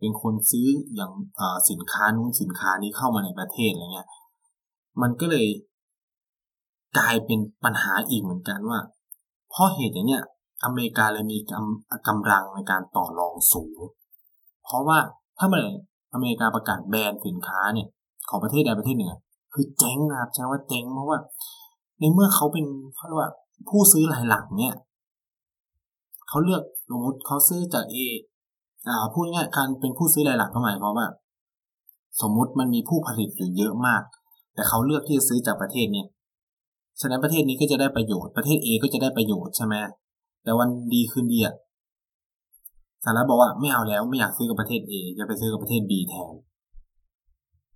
[0.00, 1.12] เป็นคนซื้ออย่าง
[1.70, 4.08] สินค้านู้นสินค้านี้เข้ามาในประเทศอะไรเงี้ย
[5.02, 5.46] มันก็เลย
[6.98, 8.80] กลายเป็นปัญหาอีกเหมือนกันว่า
[9.50, 10.22] เพราะเหตุอย่างเนี้ย
[10.64, 13.78] อเมริกาเลยมีกำกำลังในการต่อรองสูง
[14.64, 14.98] เพราะว่า
[15.38, 15.72] ถ้าเมื่อไหร่
[16.14, 17.88] อเมริกาประกาศแบนสินค้าเนี่ย
[18.28, 19.10] ของประเทศใดประเทศหนึ่ง
[19.52, 21.18] คือเจ๊งนะครับใช่ว่าเจ๊งเพราะว่า
[21.98, 23.30] ในเมื่อเขาเป็นเขาเรียกว่า
[23.68, 24.74] ผู้ซื้อรายหลักเนี่ย
[26.28, 27.96] เขาเลือกสมมติเขาซื้อจากเอ
[28.88, 31.08] อ่าพูดง่ายการเป็นผู้ซื้อรายหลักก็หมายความว่า
[32.20, 34.02] สมมุติมันมีผู้ผลิตอยู่เยอะมาก
[34.54, 36.06] แต่เขาเลือกที่จะซื้อจากประเทศเนี่ย
[37.00, 39.74] ฉะนั้นประเทศนี้ก็จะได้ประโยชน์ประเทศ A ก็จะได้ประโยชน์ใช่ไหม
[40.44, 41.54] แต่วันดีคืนดีอะ
[43.04, 46.34] สหรัฐบอกว่าไม่เอาแล้วไม่อยากซื้อกับประเทศ A จะไปซื้อกับประเทศ B แทน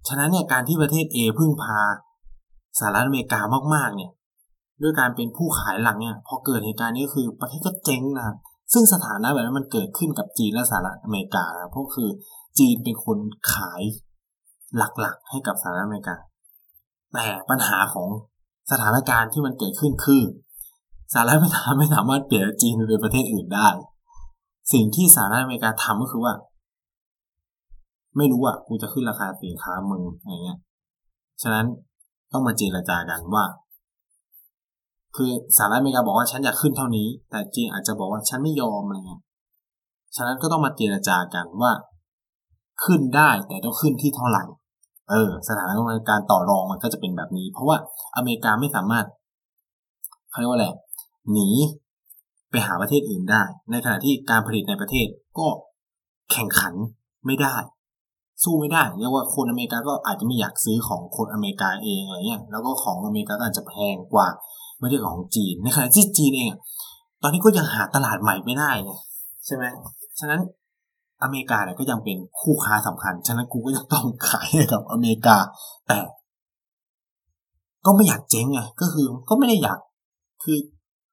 [0.09, 1.81] ฉะนั้นเนี่ยการที่ประเทศ A พึ่งพา
[2.79, 3.41] สหรัฐอเมริกา
[3.75, 4.11] มากๆ เนี่ย
[4.83, 8.37] ด้วยการเป็นผู้ขายหลังเนี่ยพอเกิดเหตุการณ์นี้คือประเทศก็เจ๊งนะ
[8.73, 12.09] ซึ่งสถานะแบบนั้นมันเกิดขึ้นกับจีนและสหรัฐอเมริกาเพราะคือ
[12.59, 13.19] จีนเป็นคน
[13.53, 13.83] ขาย
[14.77, 16.17] หลักๆ ให้กับสหรัฐอเมริกา
[17.15, 18.09] แต่ปัญหาของ
[18.71, 20.23] สถานการณ์ที่มันเกิดขึ้นคือ
[21.13, 23.69] สหรัฐไม่สามไม่สามารถเปลี่ยนจีนไปเป็นประเทศอื่นได้
[24.73, 26.35] สิ่งที่สหรัฐอเมริกาทำก็คือว่า
[28.17, 30.59] ไม่รู้อะกูจะขึ้นราคาสินค้ามึงอะไรเงี้ย
[31.43, 31.67] ฉะนั้น
[32.33, 33.45] ต้องมาเจรจากันว่า
[35.17, 39.23] คือสหรัฐอเมริกาบอกว่าฉันอยากขึ้นเท่านี้ แต่จีนอาจจะบอกว่าฉันไม่ยอมอะไรเงี้ย
[40.17, 41.73] ฉะนั้นก็ต้องมาเจรจากันว่า
[42.85, 44.45] ขึ้นได้แต่ต้องขึ้นที่เท่าไหร่
[45.11, 45.71] เออ สถาน
[46.09, 47.77] การณ์ต่อรองมันก็จะเป็นแบบนี้ เพราะว่า
[48.17, 49.07] อเมริกาไม่สามารถ
[50.31, 50.69] เขาเรียกว่าอะไร
[51.33, 51.49] หนี
[52.51, 55.07] ไปหาประเทศอื่นได้ ในขณะที่การผลิตในประเทศ
[55.39, 55.47] ก็
[56.33, 56.75] แข่งขัน
[57.27, 57.57] ไม่ได้
[58.45, 64.29] สู้ไม่ได้เรียกว่าคนอเมริกาก็อาจจะไม่อยากซื้อของคนอเมริกาเองอะไรเงี้ยแล้วก็ของอเมริกาก็อาจจะแพงกว่า
[64.81, 66.51] ไม่ใช่ของจีนในขณะที่จีนเอง
[67.23, 68.93] ตอนนี้ก็ยังหาตลาดใหม่ไม่ได้ไง
[69.47, 69.65] ใช่ไหม
[70.19, 70.41] ฉะนั้น
[71.23, 75.37] อเมริกาเนี่ยก็ยังเป็นคู่ค้าสำคัญ ฉะนั้นกูก็ยังต้องขายให้กับอเมริกา
[75.89, 75.99] แต่
[77.87, 79.79] ก็ไม่อยากเจ๊งไงก็คือ ก็ไม่ได้อยาก
[80.45, 80.59] คือ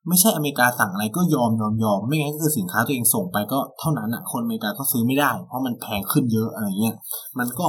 [0.07, 6.95] ไม่ใช่อเมริกาสั่งอะไรก็ยอมยอมยอมไม่งั้นก็คือสินค้าตัวเองส่งไปก็เท่านั้นอะ คนอเมริกาก็ซื้อไม่ได้ เพราะมันแพงขึ้นเยอะอะไรเงี้ย
[7.39, 7.67] มันก็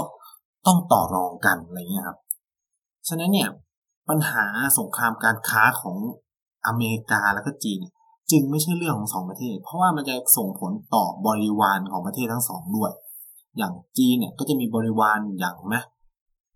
[0.67, 2.19] ต้องต่อรองกันอะไรเงี้ยครับ
[3.09, 3.49] ฉะนั้นเนี่ย
[4.09, 4.47] ปัญหา
[4.79, 5.99] สงครามการค้าของ
[6.67, 7.81] อเมริกาแล้วก็จีน
[8.31, 12.93] จึงไม่ใช่เรื่องของสองประเทศ เพราะว่ามันจะส่งผลต่อบริวารของประเทศทั้งสองด้วย
[13.59, 15.77] อย่างจีนเนี่ยก็จะมีบริวารอย่างไหม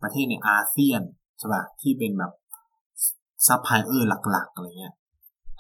[0.03, 1.03] ประเทศในอาเซียน
[1.38, 2.33] ใช่ปะที่เป็นแบบ
[3.47, 4.95] ซัพพลายเออร์หลักๆอะไรเงี้ย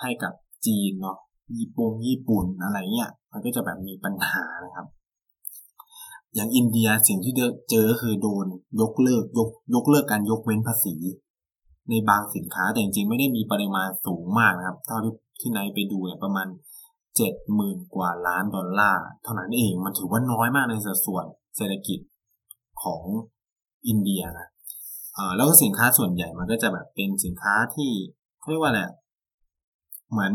[0.00, 0.32] ให้กับ
[0.66, 1.18] จีนเนาะ
[1.58, 4.86] ญี่ปุ่นญี่ปุ่นอะไรเงี้ยมันก็จะแบบมีปัญหานะครับ
[6.34, 7.34] อย่างอินเดียสิ่งที่
[7.70, 8.46] เจอคือโดน
[8.80, 10.94] ยกเลิกยกยกเลิกการยกเว้นภาษี
[11.90, 16.48] ในบางสินค้าแต่จริงๆไม่ได้มีปริมาณสูงมากนะครับ เท่าที่ที่ไนท์ไปดูเนี่ยประมาณ
[17.16, 21.24] เจ็ดหมื่นกว่าล้านดอลลาร์เท่านั้นเองมันถือว่าน้อยมากในสัดส่วน
[21.56, 22.00] เศรษฐกิจ
[22.82, 23.02] ของ
[23.88, 24.48] อินเดียนะ
[25.36, 27.90] แล้วก็สินค้าส่วนใหญ่มันก็จะแบบเป็นสินค้าที่
[28.40, 28.82] เขาเรียกว่าอะไร
[30.10, 30.32] เหมือน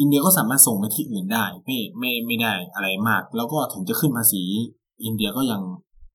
[0.00, 4.42] อินเดียก็สามารถส่งไปที่อื่นได้ไม่ไม่ไม่ได้อะไรมาก แล้วก็ถึงจะขึ้นภาษี
[5.04, 5.60] อินเดียก็ยัง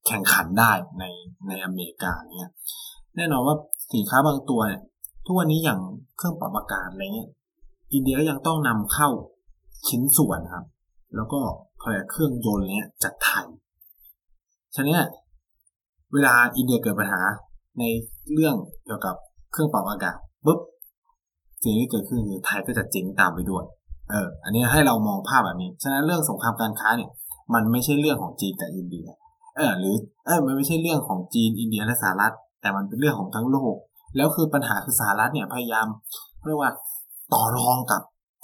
[0.08, 1.04] แข่งขันได้ใน
[1.48, 2.52] ในอเมริกาเนี่ย
[3.16, 3.56] แน่นอนว่า
[3.94, 4.82] สินค้าบางตัวเนี่ย
[5.26, 5.80] ทุกวันนี้อย่าง
[6.18, 7.30] เครื่องปรับอากาศอะไรเงี้ย
[7.94, 9.10] อินเดียก็ยังต้องนำเข้า
[9.88, 10.66] ชิ้นส่วนครับ
[11.16, 11.40] แล้วก็
[11.80, 13.46] เครื่องยนต์เนี้ยจากไทย
[14.76, 15.02] ฉะนั้น
[16.14, 17.22] เวลาอินเดียเกิดปัญหา
[17.80, 17.84] ใน
[18.34, 19.16] เรื่องเกี่ยวกับ
[19.52, 20.60] เครื่องปรับอากาศปุ๊บ
[21.64, 23.66] สิ่งที่เกิดขึ้นคือไทยก็จะเจ๊งตามไปด้วย
[24.10, 27.10] เออ อันนี้ให้เรามองภาพแบบนี้ ฉะนั้นเรื่องสงครามการค้าเนี่ย
[27.54, 29.08] มันไม่ใช่เรื่องของจีนกับอินเดีย
[29.58, 33.76] เออ หรือ เออมันไม่ใช่เรื่องของจีนอินเดียและสหรัฐ แต่มันเป็นเรื่องของทั้งโลก
[34.16, 35.88] แล้วคือปัญหาคือสหรัฐเนี่ยพยายาม
[36.46, 36.72] เรียกว่า
[37.34, 38.02] ต่อรองกับ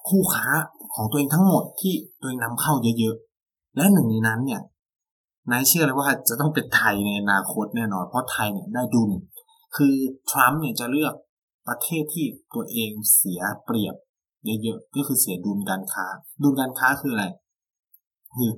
[0.09, 0.47] คู่ค้า
[0.95, 4.61] ของตัวเองทั้งหมดที่ตัวเองนำเข้าเยอะๆ และหนึ่งในนั้นเนี่ย
[5.51, 9.11] นายเชื่อเลยว่าจะต้องเป็นไทยในอนาคตแน่นอน เพราะไทยเนี่ยได้ดุล
[9.75, 9.93] คือ
[10.29, 11.13] ทรัมป์เนี่ยจะเลือก
[11.67, 12.25] ประเทศที่
[12.55, 13.95] ตัวเองเสียเปรียบ
[14.63, 16.05] เยอะๆก็คือเสียดุลการค้า
[16.43, 17.25] ดุลการค้าคืออะไร
[18.37, 18.51] คือ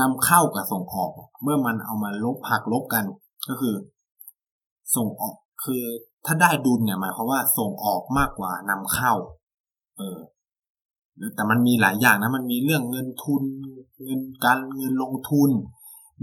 [0.00, 1.10] นำเข้ากับส่งออก
[1.42, 3.04] เมื่อมันเอามาลบหักลบกัน
[3.48, 3.74] ก็คือ
[4.96, 5.82] ส่งออกคือ
[6.26, 9.12] ถ้าได้ดุลเนี่ยหมายความว่าส่งออกมากกว่านำเข้า
[9.96, 10.18] เออ
[11.34, 13.42] แต่มันมีหลายอย่างนะมันมีเรื่องเงินทุน
[14.04, 15.50] เงินการเงินลงทุน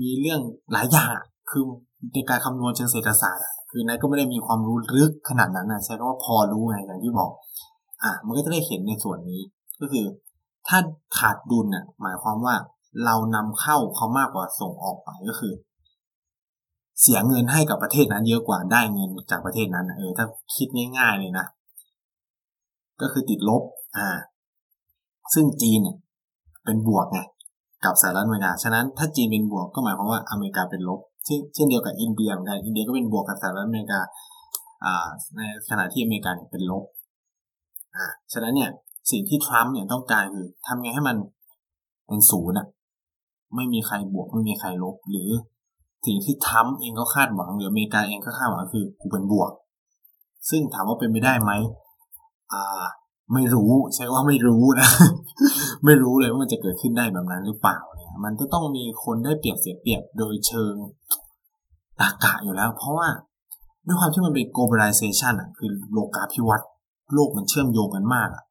[0.01, 0.41] มีเรื่อง
[0.73, 1.15] หลายอย่าง
[1.49, 1.63] คือ
[2.13, 7.31] ในการคำนวณเชิงเศรษฐศาสตร์คือนายก็ไม่ได้มีความรู้ลึกขนาดนั้นนะใช่ว่าพอรู้ไงอย่างที่บอก
[8.03, 9.41] อะมันก็จะได้เห็นในส่วนนี้
[9.79, 10.05] ก็คือ
[10.67, 10.79] ถ้า
[11.17, 12.55] ขาดดุลเนี่ยหมายความว่า
[13.05, 15.53] เรานำเข้าเขามากกว่าส่งออกไปก็คือ
[17.01, 20.25] เสียเงินให้กับประเทศนั้นเยอะกว่าได้เงินจากประเทศนั้นเออถ้า
[20.55, 21.45] คิดง่าย ๆเลยนะ
[23.01, 23.63] ก็คือติดลบ
[23.97, 24.07] อ่า
[25.33, 25.97] ซึ่งจีนเนี่ย
[26.65, 27.19] เป็นบวกไง
[27.85, 30.99] กับสหรัฐอเมริกาฉะนั้นถ้าจีนเป็นบวกก็หมายความว่าอเมริกาเป็นลบ
[31.53, 33.99] เช่นเดียวกับอินเดียเหมือนกันอินเดียก็เป็นบวกกับสหรัฐอเมริกา
[34.85, 36.83] อ่าในขณะที่อเมริกาเนี่ยเป็นลบ
[37.95, 38.69] อ่าฉะนั้นเนี่ย
[39.11, 41.17] สิ่งที่ทรัมป์เนี่ยต้องการคือทำไงให้มัน
[42.07, 42.67] เป็นศูนย์อะ
[43.55, 45.29] ไม่มีใครบวกไม่มีใครลบหรือ
[46.05, 49.51] สิ่งที่ทรัมป์เองก็คาดหวังหรืออเมริกาเองก็คาดหวังคือกูเป็นบวก
[50.49, 51.51] ซึ่งถามว่าเป็นไปได้ไหม
[52.53, 52.83] อ่า
[53.33, 54.89] ไม่รู้ใช่ว่าไม่รู้นะ
[55.85, 60.73] ไม่รู้เลยว่ามันจะเกิดขึ้นได้แบบนั้นหรือเปล่าเนี่ยมันจะต้องมีคนได้เปรียบเสียเปรียบโดยเชิง
[61.99, 63.07] ตากะอยู่แล้ว เพราะว่า
[63.85, 66.69] ด้วยความที่มันเป็น globalization อะ คือโลกาภิวัตน์
[67.13, 68.43] โลกมันเชื่อมโยงกันมากอะ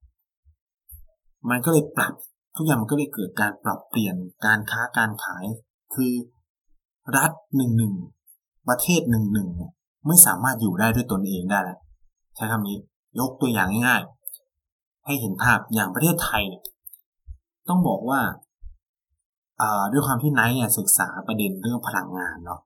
[1.51, 2.13] มันก็เลยปรับ
[2.57, 5.45] ทุกอย่างมันก็เลยเกิดการปรับเปลี่ยนการค้าการขาย
[5.95, 6.13] คือ
[7.17, 7.95] รัฐหนึ่งหนึ่ง
[8.69, 9.73] ประเทศหนึ่งหนึ่งเนี่ย
[10.07, 11.79] ไม่สามารถอยู่ได้ด้วยตนเองได้แล้ว
[12.37, 12.79] ใช้คำนี้
[13.21, 16.63] ยกตัวอย่างง่ายๆ ให้เห็นภาพอย่างประเทศไทยเนี่ย
[17.69, 18.21] ต้องบอกว่า
[19.93, 22.61] ด้วยความที่ไนท์ศึกษาประเด็นเรื่องพลังงานเนาะ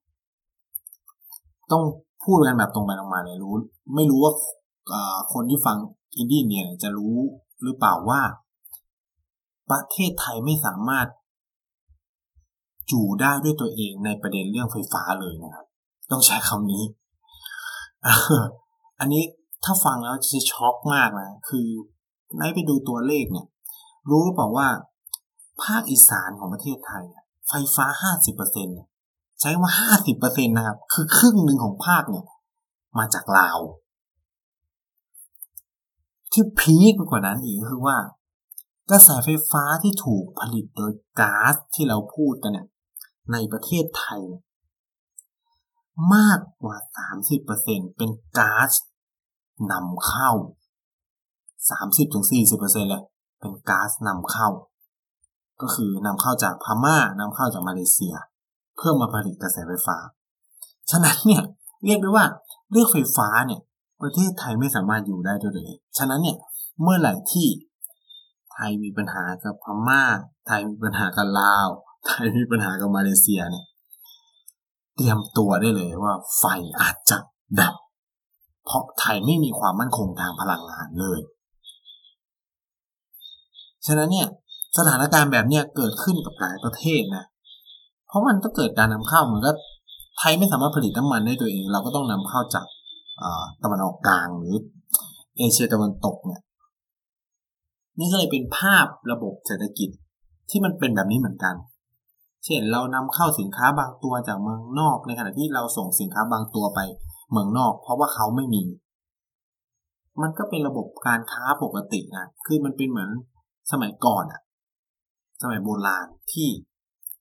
[1.72, 1.83] ต้อง
[2.25, 3.55] พูดกันแบบตรงไปตรงมาเลยรู้
[3.94, 4.33] ไม่รู้ว่า
[5.33, 5.77] คนที่ฟัง
[6.16, 7.16] อินดี้เนี่ยจะรู้
[7.62, 8.20] หรือเปล่าว่า
[9.70, 11.07] ประเทศไทยไม่สามารถ
[12.88, 15.66] อยู่ได้ด้วยตัวเองในประเด็นเรื่องไฟฟ้าเลยนะครับ
[16.11, 16.85] ต้องใช้คำนี้
[19.01, 19.22] อันนี้
[19.64, 21.66] ถ้าฟังแล้วจะช็อกมากนะ คือ
[22.37, 23.46] ไนไปดูตัวเลขเนี่ย
[24.11, 24.68] รู้หรือเปล่าว่า
[25.62, 27.05] ภาคอีสานของประเทศไทย
[27.49, 28.68] ไฟฟ้าห้าสิบเปอร์เซ็น
[29.40, 32.25] ใช้ว่าห้าสิบเปอร์เซ็นนะครับ คือครึ่งหนึ่งของภาคเนี่ย
[32.99, 33.59] มาจากลาว
[36.33, 37.96] ที่พีคกว่านั้นอีกคือว่า
[38.90, 42.66] กระแสไฟฟ้าที่ถูกผลิตโดยก๊าซที่เราพูดกันเนี่ย
[43.33, 44.23] ในประเทศไทย
[46.15, 46.77] มากกว่า
[47.37, 48.71] 30%เป็นก๊าซ
[49.73, 50.31] นำเข้า
[51.71, 53.05] 30-40%เลย
[53.41, 54.49] เป็นก๊าซนำเข้า
[55.61, 58.15] ก็คือนำเข้าจากพม่านำเข้าจากมาเลเซีย
[58.77, 59.97] เพื่อมาผลิตกระแสไฟฟ้า
[60.91, 61.43] ฉะนั้นเนี่ย
[61.85, 62.27] เรียกได้ว่า
[62.71, 63.61] เรื่องไฟฟ้าเนี่ย
[64.03, 66.37] ประเทศไทยไม่สามารถอยู่ได้ด้วยตัวเองฉะนั้นเนี่ย
[66.83, 67.49] เมื่อไหร่ที่
[68.53, 70.03] ไทยมีปัญหากับพม่า
[70.47, 71.69] ไทยมีปัญหากับลาว
[72.07, 73.64] ไทยมีปัญหากับมาเลเซียเนี่ย
[74.97, 76.45] เตรียมตัวได้เลยว่าไฟ
[76.81, 77.19] อาจจะ
[77.61, 77.75] ดับ
[78.66, 81.21] เพราะไทยไม่มีความมั่นคงทางพลังงานเลย
[83.87, 84.29] ฉะนั้นเนี่ย
[84.79, 87.25] สถานการณ์แบบเนี้ยเกิดขึ้นกับหลายประเทศนะ
[88.09, 89.53] เพราะมันต้องเกิดการนำเข้าเหมือนก็
[90.19, 92.66] ไทยไม่สามารถผลิตน้ำมันได้ตัวเอง เราก็ต้องนำเข้าจาก
[93.62, 94.55] ตะวันออกกลางหรือ
[95.38, 96.40] เอเชียตะวันตกเนี่ย
[97.99, 99.90] นี่ก็เลยเป็นภาพระบบเศรษฐกิจ
[100.51, 101.55] ที่มันเป็นแบบนี้เหมือนกัน
[102.47, 106.81] เช่นเรานำเข้าสินค้าบางตัวจากเมืองนอก ในขณะที่เราส่งสินค้าบางตัวไป
[107.31, 108.63] เมืองนอก เพราะว่าเขาไม่มี
[110.23, 113.11] มันก็เป็นระบบการค้าปกตินะคือมันเป็นเหมือน
[113.73, 114.41] สมัยก่อนอะ
[115.43, 116.49] สมัยโบราณที่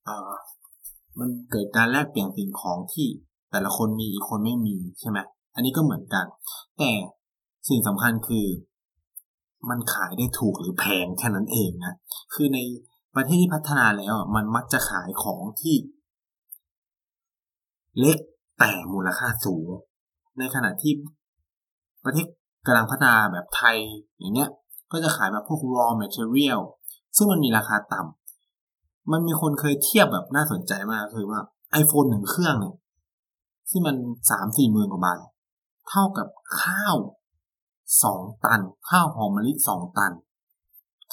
[0.06, 0.32] เออ
[1.20, 3.08] มันเกิดการแลกเปลี่ยนสิ่งของที่
[3.52, 5.20] แต่ละคนมีอีกคนไม่มีใช่ไหม
[5.56, 6.26] อันนี้ก็เหมือนกัน
[6.80, 6.92] แต่
[7.70, 8.46] สิ่งสำคัญคือ
[9.70, 11.94] มันขายได้ถูกหรือแพงแค่นั้นเองนะ
[12.34, 12.60] คือใน
[13.16, 15.76] ประเทศที่พัฒนาแล้วมันมักจะขายของที่
[18.00, 18.18] เล็ก
[18.60, 19.68] แต่มูลค่าสูง
[20.40, 20.94] ในขณะที่
[22.06, 22.28] ประเทศ
[22.68, 23.78] กำลังพัฒนาแบบไทย
[24.20, 24.50] อย่างเงี้ย
[24.92, 26.60] ก็จะขายแบบพวก raw material
[27.18, 31.42] ซึ่งมันมีราคาต่ำมันมีคนเคยเทียบแบบน่าสนใจมากคือว่า
[31.82, 32.76] iPhone หนึ่งเครื่องเนี่ย
[33.70, 33.96] ที่มัน
[34.30, 35.20] สามสี่หมื่นกว่าบาท
[35.90, 36.28] เท่ากับ
[36.62, 36.96] ข้าว
[38.04, 40.12] สองตัน ข้าวหอมมะลิสองตัน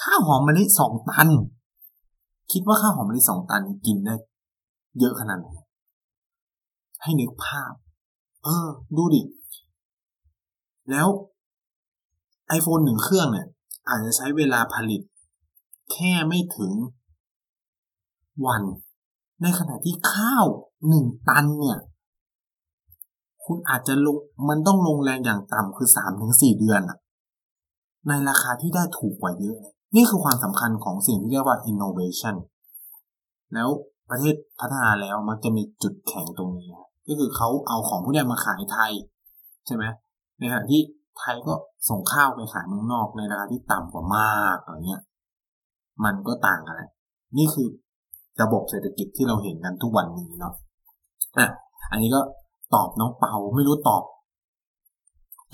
[0.03, 1.29] ข้าวหอมมะลิสองตัน
[2.53, 4.15] คิดว่าข้าวหอมมะลิสองตันกินได้
[4.99, 5.49] เยอะขนาดไหน
[7.03, 7.73] ให้นึกภาพ
[8.45, 9.23] เออ ดูดิ
[10.91, 11.09] แล้ว
[12.59, 13.47] iPhone หนึ่งเครื่องเนี่ย
[13.89, 15.01] อาจจะใช้เวลาผลิต
[15.93, 16.73] แค่ไม่ถึง
[18.47, 18.63] วัน
[19.43, 20.47] ในขณะที่ข้าว
[20.89, 21.79] หนึ่งตันเนี่ย
[23.45, 24.17] คุณอาจจะลง
[24.49, 26.99] มันต้องลงแรงอย่างต่ำคือสามถึงสี่เดือนอะ
[28.09, 29.59] ในราคาที่ได้ถูกกว่าเยอะ
[29.97, 32.37] นี่คือความสำคัญของสิ่งที่เรียกว่า innovation
[33.55, 33.69] แล้ว
[34.11, 36.71] ประเทศพัฒนาแล้วมันจะมีจุดแข็งตรงนี้
[37.09, 38.93] ก็คือเขาเอาของพวกนี้มาขายไทย
[39.67, 39.85] ใช่ไหม
[40.39, 40.81] ในขณะที่
[41.19, 41.53] ไทยก็
[41.89, 45.03] ส่งข้าวไปขายเมืองนอกในราคาที่ต่ำกว่ามากอะไรเงี้ย
[46.05, 46.91] มันก็ต่างกันแหละ
[47.39, 47.69] นี่คือ
[48.43, 50.55] ระบบเศรษฐกิจที่เราเห็นกันทุกวันนี้เนาะ
[51.39, 51.49] อะ
[51.91, 52.21] อันนี้ก็
[52.75, 54.03] ตอบน้องเปาไม่รู้ตอบ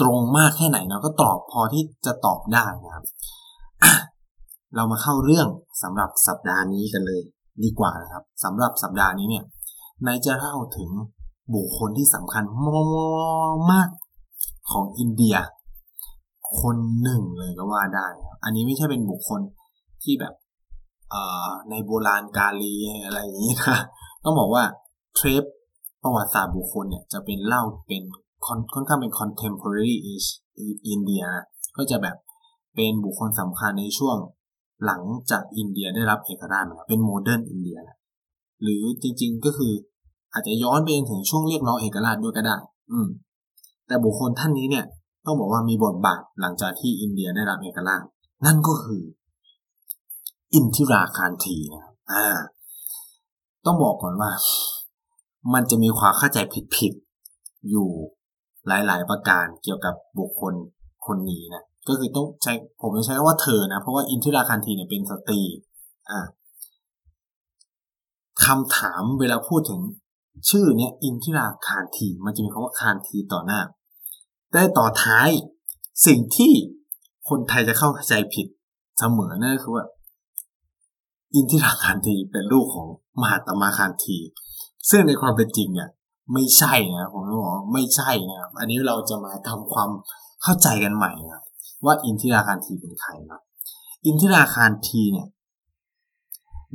[0.00, 3.04] ตรงมากแค่ไหนเนาะก็ตอบพอที่จะตอบได้นะครับ
[4.76, 5.48] เรามาเข้าเรื่อง
[5.82, 7.22] สำหรับสัปดาห์นี้กันเลย
[7.64, 9.44] ดีกว่านะครับสำหรับสัปดาห์นี้เนี่ย
[10.06, 10.90] นายจะเล่าถึง
[11.54, 12.44] บุคคลที่สำคัญ
[13.70, 13.88] มาก
[14.70, 15.36] ของอินเดีย
[16.60, 18.06] คนหนึ่งเลยก็ว่าได้
[18.44, 19.40] อันนี้ไม่ใช่เป็นบุคคล
[20.02, 20.34] ที่แบบ
[21.70, 23.78] ในโบราณกาลอะไรอย่างนี้นะ
[24.24, 24.64] ต้องบอกว่า
[25.14, 25.42] เทป
[26.02, 28.02] ประวัติศาสตร์บุคคลเนี่ยจะเป็นเล่าเป็น
[28.74, 30.28] ค่อนข้างเป็น contemporary age
[30.94, 31.26] India
[31.76, 32.16] ก็จะแบบ
[32.74, 34.16] เป็นบุคคลสำคัญในช่วง
[34.84, 37.88] หลังจากอินเดียได้รับเอกราชมาเป็น modern India
[38.62, 39.72] หรือจริงๆก็คือ
[40.32, 42.56] อาจจะย้อนไปถึงช่วงเรียกร้องเอกราชด้วยก็ได้
[42.90, 43.08] อืม
[43.86, 44.84] แต่บุคคลท่านนี้เนี่ย
[45.26, 48.02] ต้องบอกว่ามีบทบาทหลังจากที่อินเดียได้รับเอกราช
[48.46, 49.02] นั่นก็คือ
[50.54, 52.26] อินทิราคารทีนะครับอ่า
[53.66, 54.30] ต้องบอกก่อนว่า
[55.54, 56.38] มันจะมีความเข้าใจ
[56.76, 57.88] ผิดๆอยู่
[58.66, 60.54] หลาย ๆ ประการเกี่ยวกับบุคคล
[61.06, 65.40] คนนี้นะ ก็คือต้องใช้ผมจะใช้ว่าเธอนะเพราะว่าอินทิราคารทีเนี่ยเป็นสตรี
[66.10, 66.20] อ่า
[68.44, 69.80] คำถามเวลาพูดถึง
[70.50, 73.60] ชื่อเนี้ยอินทิราคารทีมันจะมีคำว่าคารทีต่อหน้า
[74.52, 75.28] แต่ต่อท้าย
[76.06, 76.52] สิ่งที่
[77.28, 78.46] คนไทยจะเข้าใจผิด
[78.98, 79.84] เสมอนั่นคือว่า
[81.34, 82.88] อินทิราคารทีเป็นลูกของ
[83.20, 84.18] มหาตมาคารที
[84.90, 85.90] ซึ่งในความเป็นจริงเนี่ย
[86.32, 89.90] ไม่ใช่นะผมบอกไม่ใช่นะครับอันนี้เราจะมาทำความ
[90.42, 91.42] เข้าใจกันใหม่นะ
[91.84, 93.40] ว่าอินทิราคารทีเป็นใครนะ
[94.06, 95.28] อินทิราคารทีเนี่ย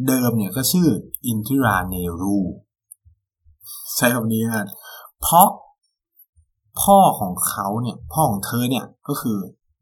[0.08, 0.88] เดิมเนี่ยก็ชื่อ
[1.26, 2.38] อินทิราเนรู
[3.96, 4.68] ใช้คำนี้นะ
[5.22, 5.48] เพราะ
[6.82, 9.38] พ่อของเขาเนี่ย พ่อของเธอเนี่ยก็คือ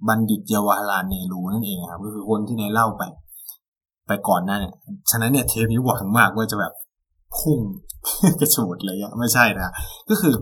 [0.08, 3.04] บัณฑิตเยาวาราเนรูนั่นเองครับก็คือคนที่ในเล่าไป
[4.08, 4.74] ไปก่อนหน้าเนี่ย
[5.12, 6.74] ฉะนั้นเนี่ยเทปนี้หวังมากว่าจะแบบ
[7.38, 7.60] พุ่ง
[8.42, 9.74] กระโดดเลยอะไม่ใช่นะ
[10.10, 10.34] ก็คือ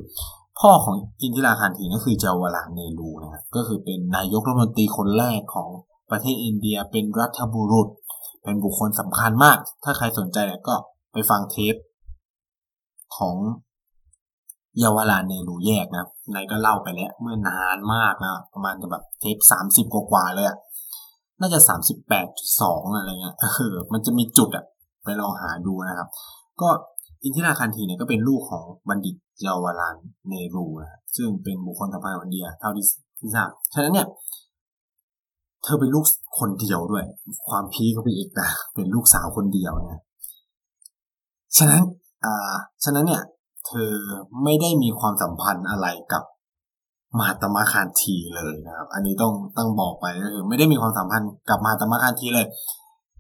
[0.62, 5.70] พ่อของอินทิราคารทีนั่นคือเจาวราเนรูนะครับก็คือเป็นนายกรัฐมนตรีคนแรกของ
[6.12, 7.88] ประเทศอินเดียเป็นรัฐบุรุษ
[8.44, 10.76] เป็นบุคคลสำคัญมาก ถ้าใครสนใจเนี่ยก็
[11.14, 11.76] ไปฟังเทป
[13.18, 13.36] ของ
[14.80, 20.58] เยาวราเนรูแยกนะนายก็เล่าไปแล้วเมื่อนานมากนะประมาณจะแบบเทปสามสิบกว่าเลยอะ
[21.40, 22.28] น่าจะสามสิบแปด
[22.62, 24.66] สองอะไรเงี้ยเออมันจะมีจุดอะ
[25.04, 26.08] ไปลองหาดูนะครับ
[26.62, 26.70] ก็
[27.24, 29.96] อินทิราคันทีเนี่ยก็เป็นลูกของบัณฑิต เยาวราน
[30.28, 32.86] เนรูนะซึ่งเป็นบุคคลสำคัญของอินเดียเท่าที่
[33.20, 34.08] ที่ทราบฉะนั้นเนี่ย
[35.64, 36.06] เธอเป็นลูก
[36.40, 37.04] คนเดียวด้วย
[37.50, 40.02] ความพีก็ไปอีกนะเป็นลูกสาวคนเดียวนะ
[41.58, 41.82] ฉะนั้น
[42.26, 43.24] อ่าฉะนั้นเนี่ย
[43.68, 43.92] เธอ
[44.44, 46.24] ไม่ได้มีความสัมพันธ์อะไรกับ
[47.20, 52.46] มาตมาคารทีเลยนะครับ อันนี้ต้องต้องบอกไปก็คือไม่ได้มีความสัมพันธ์กับมาตมาคารทีเลย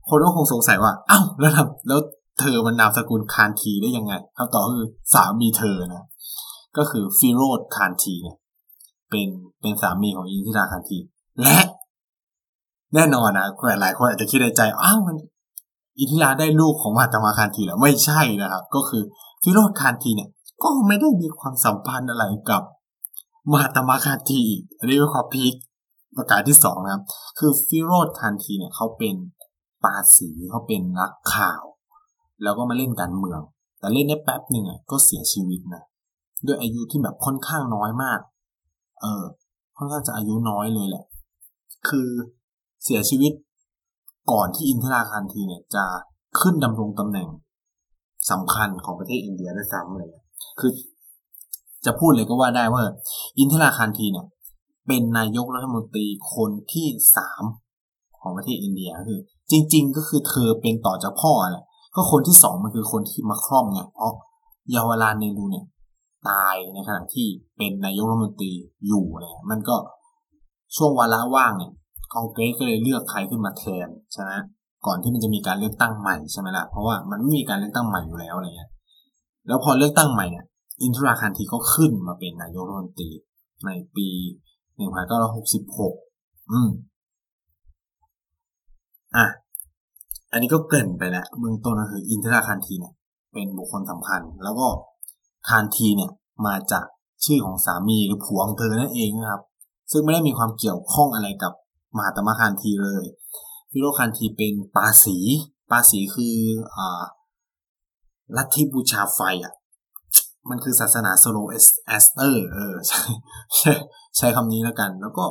[0.10, 1.51] คนก็คงสงสัยว่า เอ้าแล้ว
[1.88, 1.99] แล้ว
[2.39, 6.06] เธอมันนามสกุลคารทีได้ยังไงคำตอบคือสามีเธอนะ
[6.78, 8.38] ก็คือฟิโรซ คานธีเนี่ย
[9.10, 9.28] เป็น
[9.62, 10.97] เป็นสามีของอินทิราคานธี
[11.41, 11.58] และ
[12.93, 13.45] แน่นอนนะ
[13.82, 15.17] หลายคนอาจจะคิดในใจอ้าวมัน
[15.97, 19.04] อินทิราได้ลูกของมหาตมาคานธีแล้วไม่ใช่นะครับ ก็คือ
[19.43, 20.30] ฟิโรซ คานธีเนี่ย
[20.63, 22.63] ก็ไม่ได้มีความสัมพันธ์อะไรกับ
[23.53, 24.41] มหาตมาคานธี
[24.78, 25.54] อันนี้เป็นความพีค
[26.17, 27.04] ประการที่สองนะครับ
[27.39, 29.15] คือฟิโรซ คานธีเนี่ยเขาเป็น
[29.84, 31.63] ปาร์ซีเขาเป็นนักข่าว
[32.43, 33.41] แล้วก็มาเล่นการเมือง
[33.80, 35.84] แต่เล่นได้แป๊บหนึ่งอะก็เสียชีวิตนะ
[36.45, 38.19] ด้วยอายุที่แบบค่อนข้างน้อยมาก
[39.02, 39.23] เออ
[39.78, 41.06] ค่อนข้างจะอายุน้อยเลยแหละ
[41.88, 42.08] คือ
[42.84, 43.32] เสียชีวิต
[44.32, 45.86] ก่อนที่อินทราคันทีเนี่ย จะ
[46.39, 47.28] ขึ้นดำรงตำแหน่ง
[48.32, 50.10] สำคัญของประเทศอินเดียด้วยซ้ำเลย
[50.60, 50.71] คือ
[51.86, 52.84] จะพูดเลยก็ว่าได้ว่า
[53.39, 54.25] อินทราคันทีเนี่ย
[54.88, 57.43] เป็นนายกรัฐมนตรีคนที่สาม
[58.19, 59.19] ของประเทศอินเดียคือ
[59.52, 64.13] จริง ๆ ก็คือเธอเป็นต่อจากพ่อแหละ ก็คนที่สองมันคือคนที่มาครอบไงเพราะ
[64.71, 65.65] เยาวราเนรูเนี่ย
[66.30, 68.54] ตายในขณะที่เป็นนายกรัฐมนตรี
[68.88, 69.75] อยู่เนี่ยมันก็
[70.75, 71.71] ช่วงวาระว่างเนี่ย
[72.13, 74.32] คอนเกรสก็เลยเลือกใครขึ้นมาแทนใช่ไหม
[74.86, 78.71] ก่อนที่มันจะมีการเลือกตั้งใหม่ใช่ไหมล่ะเพราะว่ามันไม่มีการเลือกตั้งใหม่อยู่แล้วอะไรเงี้ย
[79.47, 80.45] แล้วพอเลือกตั้งใหม่เนี่ย
[80.82, 83.10] อินทราคันทีก็ขึ้นมาเป็นนายกรัฐมนตรี
[83.65, 84.08] ในปี
[84.75, 85.93] หนึ่งพันเก้าร้อยหกสิบหก
[86.52, 86.69] อืม
[89.15, 89.25] อะ
[90.31, 92.93] อันนี้ก็เกินไปแล้วเบื้องต้นก็คืออินทราคันทีเนี่ย
[93.33, 94.67] เป็นบุคคลสำคัญ แล้วก็
[95.49, 96.11] คานทีเนี่ย
[96.45, 96.85] มาจาก
[97.25, 99.43] ชื่อของสามีหรือผัวของเธอนั่นเองนะครับ
[99.91, 101.53] ซึ่งไม่ได้มีความเกี่ยวข้องอะไรกับ
[101.95, 103.05] มหาตมะคานทีเลย
[103.71, 105.17] ฟิโรคานทีเป็นปาสี
[105.69, 106.35] ปาสีคือ
[106.75, 107.01] อ่า
[108.35, 109.53] ลัทธิบูชาไฟอะ
[110.49, 111.55] มันคือศาสนาโซโรอั
[112.03, 113.01] สเตอร์เออใช่
[113.57, 113.73] ใช่
[114.17, 115.25] ใช้คำนี้แล้วกัน แล้วก็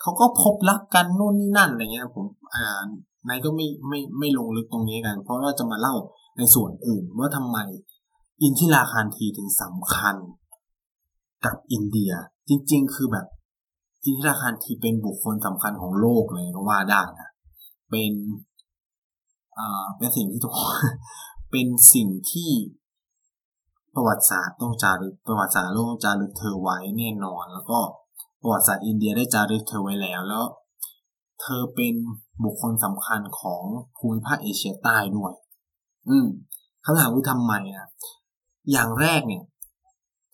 [0.00, 2.84] เขาก็พบรักกันนู่นนี่นั่นอะไรเงี้ยผมอ่า
[3.28, 5.94] นายก็ไม่ไม่ไม่ลงลึกตรงนี้กัน เพราะว่าจะมาเล่า
[6.38, 7.58] ในส่วนอื่นว่าทำไม
[8.42, 10.16] อินทิราคานธีถึงสำคัญ
[11.44, 12.12] กับอินเดีย
[12.48, 13.26] จริง ๆ คือแบบ
[14.04, 17.30] อินทิราคานธีเป็นบุคคลสำคัญของโลกเลยก็ว่าได้นะ
[17.90, 18.12] เป็น
[19.58, 20.54] อ่าเป็นสิ่งที่ทุก
[21.50, 22.50] เป็นสิ่งที่
[23.94, 27.78] ประวัติศาสตร์ต้องจารึกประวัติศาสตร์โลกจารึกเธอไว้แน่นอน แล้วก็
[28.40, 30.44] ประวัติศาสตร์อินเดียได้จารึกเธอไว้แล้ว แล้ว
[31.44, 31.94] เธอเป็น
[32.44, 33.62] บุคคลสำคัญของ
[33.96, 35.32] ภูมิภาคเอเชียใต้ด้วย
[36.08, 36.26] อืม
[36.84, 37.88] คำถามคือทำไมนะ
[38.72, 39.42] อย่างแรกเนี่ย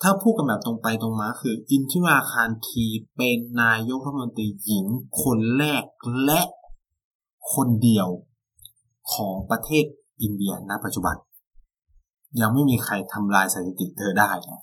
[0.03, 2.85] ถ้าพูดกันแบบตรงไปตรงมาคือ อินทิราคารที
[3.17, 4.85] เป็นนายกรัฐมนตรีหญิง
[5.23, 5.85] คนแรก
[6.25, 6.43] และ
[7.55, 8.09] คนเดียว
[9.13, 9.85] ของประเทศ
[10.23, 11.17] อินเดียณปัจจุบัน
[12.41, 14.61] ยังไม่มีใครทำลายสถิติเธอได้นะ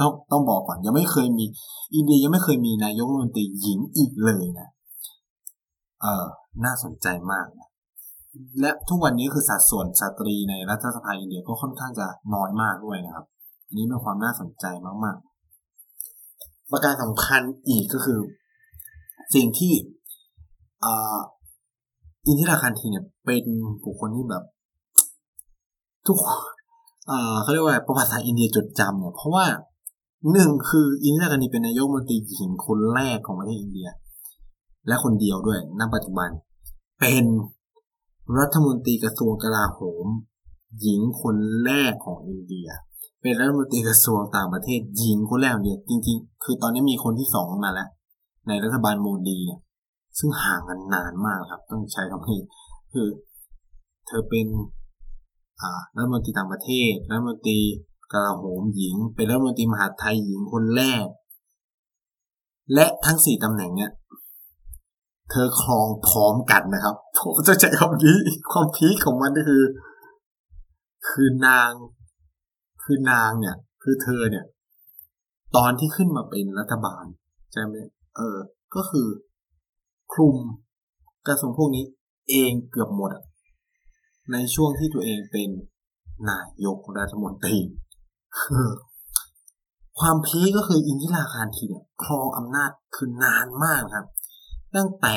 [0.00, 1.44] ต้องต้องบอกก่อนยังไม่เคยมี
[1.94, 4.68] อินเดียยังไม่เคยมีนายกรัฐมนตรีหญิงอีกเลยนะ
[6.02, 6.26] เออ
[6.64, 7.68] น่าสนใจมากนะ
[8.60, 13.26] และทุกวันนี้คือสัดส่วนสตรีในรัฐสภาอินเดียก็ค่อนข้างจะน้อยมากด้วยนะครับ
[13.66, 14.66] อันนี้เป็นความน่าสนใจ
[15.04, 18.18] มากๆ ประการสำคัญอีกก็คือ
[19.34, 19.72] สิ่งที่
[22.26, 23.44] อินทิราคันทีเนี่ยเป็น
[23.84, 24.44] บุคคลที่แบบ
[26.06, 26.18] ทุก
[27.42, 29.46] เขาเรียกว่าประวัติศาสตร์อินเดียจดจำเนี่ยเพราะว่า
[30.32, 33.88] หนึ่งคืออินทิราคันทีเป็นนายกมนตรีหญิงคนแรกของประเทศอินเดีย
[34.86, 36.30] และคนเดียวด้วยณปัจจุบัน
[37.00, 37.24] เป็น
[38.38, 40.06] รัฐมนตรีกระทรวงกลาโหม
[40.80, 42.68] หญิงคนแรกของอินเดีย
[43.22, 47.88] เป็นรัฐมนตรีกระทรวงต่างประเทศหญิงคนแรกเนี่ยจริง ๆ คือตอนนี้มีคนที่สองมาแล้ว
[48.48, 49.60] ในรัฐบาลโมดีเนี่ย
[50.18, 52.40] ซึ่งห่างกันนานมากครับ ต้องใช้คำนี้
[52.92, 53.08] คือ
[54.06, 54.46] เธอเป็น
[55.96, 57.58] รัฐมนตรีต่างประเทศรัฐมนตรี
[58.12, 61.04] กลาโหมหญิง เป็นรัฐมนตรีมหาไทยหญิงคนแรก
[62.74, 63.90] และทั้งสี่ตำแหน่งเนี่ย
[65.32, 68.18] เธอครองพร้อมกันนะครับผมจะใช้คำนี้
[68.52, 69.62] ความพีคของมันก็คือ
[71.08, 71.70] คือนาง
[72.82, 74.44] คือนางเนี่ย คือเธอเนี่ย
[75.56, 77.04] ตอนที่ขึ้นมาเป็นรัฐบาล
[77.52, 77.76] ใช่ไหม
[78.16, 78.38] เออ
[78.74, 79.08] ก็คือ
[80.12, 80.36] คลุม
[81.26, 81.84] กระทรวงพวกนี้
[82.30, 83.10] เองเกือบหมด
[84.32, 85.48] ในช่วงที่ตัวเองเป็น
[86.30, 87.58] นายกรัฐมนตรี
[90.00, 94.06] ความพีก็คืออินทิราคารทีเนี่ยครองอำนาจคือนานมากครับ
[94.76, 95.16] ตั้งแต่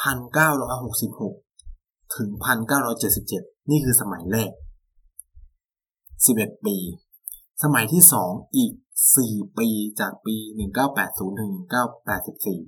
[0.00, 1.34] พันเก้าร้อยหกสิบหก
[2.16, 4.52] ถึงพันเก้าร้อยเจ็ดสิบเจ็ดนี่คือสมัยแรก
[6.26, 6.76] สิบเอ็ดปี
[7.62, 8.72] สมัยที่สองอีก
[9.16, 9.68] สี่ปี
[10.00, 12.60] จากปีหนึ่งเก้าแปดศูนย์ถึงหนึ่งเก้าแปดสิบสี่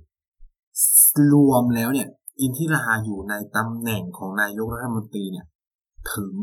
[1.32, 2.08] รวมแล้วเนี่ย
[2.40, 5.46] อินทิราอยู่ในตำแหน่งของนายกรัฐมนตรีเนี่ย
[6.14, 6.34] ถึง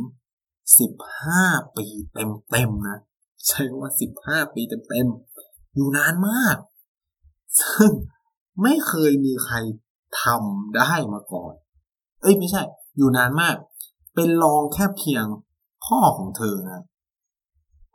[0.80, 1.46] สิบห้า
[1.78, 3.00] ปีเต็มๆนะ
[3.48, 6.58] ใช่ว่าสิบห้าปีเต็มๆ อยู่นานมาก
[7.60, 7.92] ซึ่ง
[8.64, 9.56] ไม่เคยมีใคร
[10.22, 11.54] ทำได้มาก่อน
[12.22, 12.62] เอ้ยไม่ใช่
[12.98, 13.56] อยู่นานมาก
[14.16, 15.26] เป็นรองแค่เพียง
[15.86, 16.80] พ่อของเธอนะ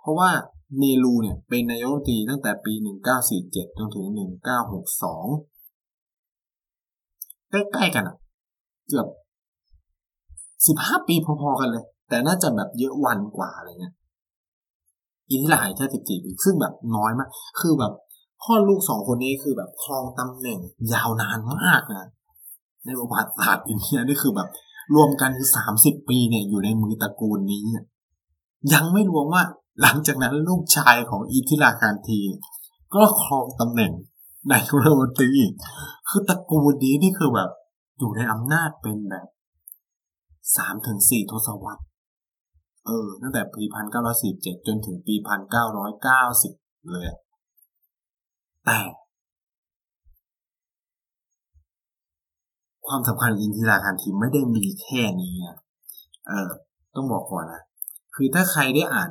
[0.01, 0.31] เพราะว่า
[0.79, 2.73] เนรูเนี่ยเป็นนายกรัฐมนตรีตั้งแต่ปี
[3.27, 4.21] 1947 จนถึง 1962
[7.51, 8.17] ใกล้ๆกันอะ
[8.89, 9.07] เกือบ
[10.67, 13.95] สิบห้าปีพอๆกันเลย แต่น่าจะแบบเยอะวันกว่าอะไรเงี้ย
[15.31, 17.29] อินทิราหายแค่สิบสี่ปีซึ่งแบบน้อยมาก
[17.61, 17.93] คือแบบ
[18.43, 20.59] พ่อลูกสองคนนี้คือแบบครองตำแหน่ง
[20.93, 22.07] ยาวนานมากนะ
[22.85, 24.49] ในประวัติศาสตร์อินเดียนี่คือแบบ
[24.95, 27.65] รวมกันคือสามสิบปีเนี่ยอยู่ในมือตระกูลนี้
[28.73, 29.43] ยังไม่รวมว่า
[29.81, 32.21] หลังจากนั้นลูกชายของอินทิราการที
[32.95, 33.93] ก็ครองตำแหน่ง
[34.51, 35.31] นายกรัฐมนตรี
[36.09, 37.51] คือตระกูลนี้นี่คือแบบ
[37.99, 39.27] อยู่ในอำนาจเป็นแบบ
[40.57, 41.83] สามถึงสี่ทศวรรษ
[42.87, 46.53] เออ ตั้งแต่ปีพันเก้าร้อยสี่เจ็ดจนถึงปีพันเก้าร้อยเก้าสิบ
[46.93, 47.07] เลย
[48.67, 48.79] แต่
[52.87, 55.57] ความสำคัญอินทิราการทีไม่ได้มีแค่นี้นะ
[56.27, 56.51] เออ
[56.95, 57.63] ต้องบอกก่อนนะ
[58.15, 59.11] คือถ้าใครได้อ่าน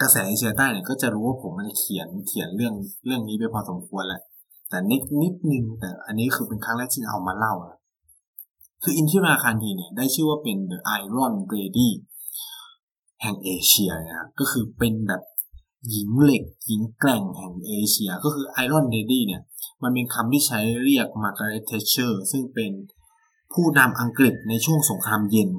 [0.00, 2.74] กระแสเอเชียใต้เนี่ยก็จะรู้ว่าผมมันเขียนเขียนเรื่อง
[3.06, 4.22] เรื่องนี้ไปพอสมควรแล้ว
[4.68, 7.54] แต่นิดนิดนึงแต่อันนี้คือเป็นครั้งแรกที่เอามาเล่า
[8.82, 11.88] คืออินทิราคานธีเนี่ยได้ชื่อว่าเป็น The Iron Lady
[13.22, 15.22] แห่งเอเชียนะก็คือเป็นแบบ
[15.90, 19.42] หญิงเหล็กหญิงแกร่งแห่งเอเชีย ก็คือ Iron Lady เนี่ย
[19.82, 22.72] มันเป็นคำที่ใช้เรียกมาร์กาเร็ต แทตเชอร์ซึ่งเป็น
[23.52, 25.50] ผู้นำอังกฤษในช่วงสงครามเย็น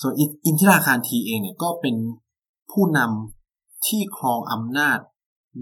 [0.00, 0.14] ส่วน
[0.46, 1.96] อินทิราคานธีเองเนี่ยก็เป็น
[2.72, 4.98] ผู้นำที่ครองอำนาจ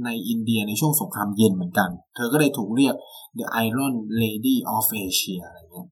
[0.05, 2.94] ในอินเดียในช่วงสงครามเย็นเหมือนกัน เธอก็เลยถูกเรียก
[3.38, 5.88] the Iron Lady of Asia อะไรเงี้ย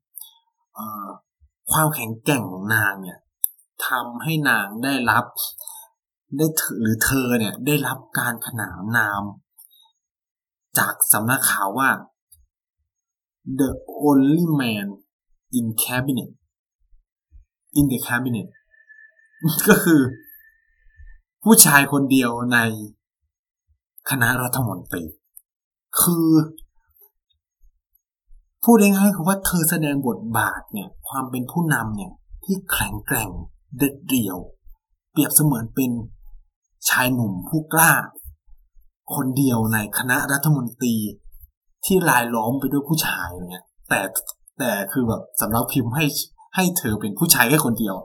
[1.73, 3.19] ความแข็งแกร่งของนางเนี่ย
[3.87, 5.25] ทำให้นางได้รับ
[6.37, 6.47] ได้
[6.81, 9.23] หรือเธอเนี่ยได้รับการขนานนาม
[10.79, 11.91] จากสำนักข่าวว่า
[13.61, 13.71] the
[14.07, 14.87] only man
[15.59, 16.31] in cabinet
[17.79, 18.49] in the cabinet
[19.69, 20.01] ก็คือ
[21.43, 22.59] ผู้ชายคนเดียวใน
[24.11, 25.05] คณะรัฐมนตรี
[26.01, 26.29] คือ
[28.65, 32.13] พูดง่ายๆคือว่าเธอแสดงบทบาทเนี่ย ความเป็นผู้นำเนี่ย
[32.45, 33.31] ที่แข็งแกร่ง
[33.79, 34.39] เด็ดเดี่ยว
[35.11, 35.91] เปรียบเสมือนเป็น
[36.91, 37.93] ชายหนุ่มผู้กล้า
[39.15, 40.95] คนเดียวในคณะรัฐมนตรี
[41.85, 44.01] ที่ลายล้อมไปด้วยผู้ชายเนี่ยแต่
[44.59, 46.05] แต่คือแบบสำนักพิมพ์ให้
[46.55, 47.97] ให้เธอเป็นผู้ชายแค่คนเดียว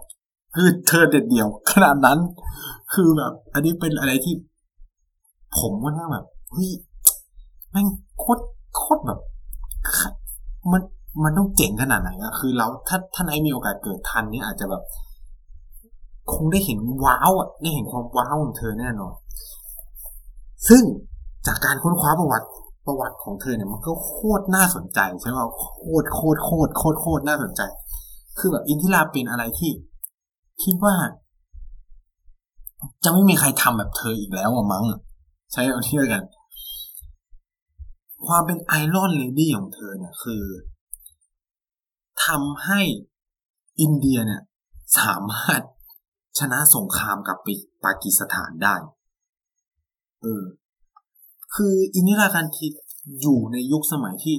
[0.56, 2.20] คือเธอเด็ดเดี่ยวขนาดนั้น
[2.94, 4.36] คือแบบ อันนี้เป็นอะไรที่
[5.60, 6.70] ผมว่าแบบเฮ้ย
[7.72, 7.88] แม่ง
[8.20, 8.44] โคตร
[8.76, 9.20] โคตรแบบ
[10.72, 10.82] มัน
[11.24, 14.84] มันต้องเจ๋งขนาดไหนอะคือเราถ้าถ้าไอมีโอกาสเกิดทันเนี่ยอาจจะแบบ
[16.36, 19.14] คงได้เห็นว้าวอะได้เห็นความว้าวของเธอแน่นอน
[20.68, 20.84] ซึ่ง
[21.48, 22.48] จากการค้นคว้าประวัติ
[22.86, 25.40] ประวัติของเธอเนี่ยมันก็โคตรน่าสนใจใช่ไหม
[25.80, 27.62] โคตรโคตรโคตรโคตรโคตรน่าสนใจ
[28.40, 29.72] คือแบบอินทิราเป็นอะไรที่
[30.64, 30.96] คิดว่า
[33.04, 34.86] จะไม่มีใครทำแบบเธออีกแล้วอะมั้ง
[35.52, 36.24] ใช้เอางี้ละกัน
[38.26, 40.44] ความเป็น Iron Lady ของเธอเนี่ยคือ
[42.26, 42.82] ทำให้
[43.82, 44.42] อินเดียเนี่ย
[44.98, 45.62] สามารถ
[46.40, 47.38] ชนะสงครามกับ
[47.84, 48.76] ปากีสถานได้
[50.22, 50.44] เออ
[51.56, 52.66] คืออินทิรา คานธี
[53.22, 54.36] อยู่ในยุคสมัยที่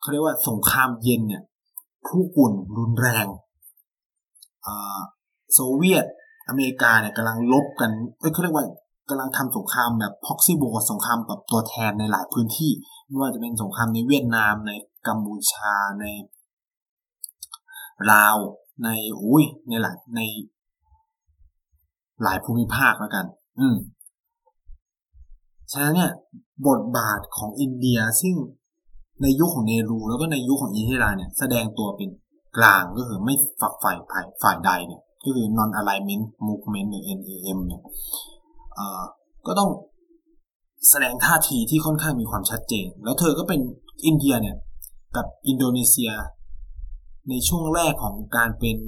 [0.00, 1.42] เขาเรียกว่าสงครามเย็นเนี่ย
[2.06, 3.26] ผู้กุ่นรุนแรง
[5.54, 6.04] โซเวียต
[6.48, 8.66] อเมริกาเนี่ยกำลังลบกัน เอ้ยเขาเรียกว่า
[9.08, 12.70] กำลังทำสงครามแบบพ็อกซี่โบสงครามกับตัวแทนในหลายพื้นที่
[13.06, 14.72] ไม่ว่าจะเป็นสงครามในเวียดนามใน
[15.06, 16.04] กัมพูชาใน
[18.12, 18.36] ลาว
[18.82, 18.88] ใน
[19.22, 20.20] อุ้ยในหลายใน
[22.22, 23.26] หลายภูมิภาคแล้วกัน
[23.60, 23.76] อืม
[25.72, 26.12] ฉะนั้นเนี่ย
[26.68, 28.34] บทบาทของอินเดียซึ่ง
[29.22, 32.10] ในยุคของเนรูแล้วก็ในยุคของอินทิราเนี่ย แสดงตัวเป็น
[32.56, 37.82] กลางก็คือไม่ฝักฝ่ายฝ่ายฝ่ายใดเนี่ย ก็คือ non alignment movement หรือ NAM เนี่ย
[38.74, 39.02] เอ่อ
[39.46, 39.70] ก็ต้อง
[40.90, 43.60] แสดงท่าทีที่ค่อนข้างมีความชัดเจน แล้วเธอก็เป็น
[44.06, 44.56] อินเดียเนี่ย
[45.16, 46.10] กับอินโดนีเซีย
[47.28, 48.78] ในช่วงแรกของการเป็น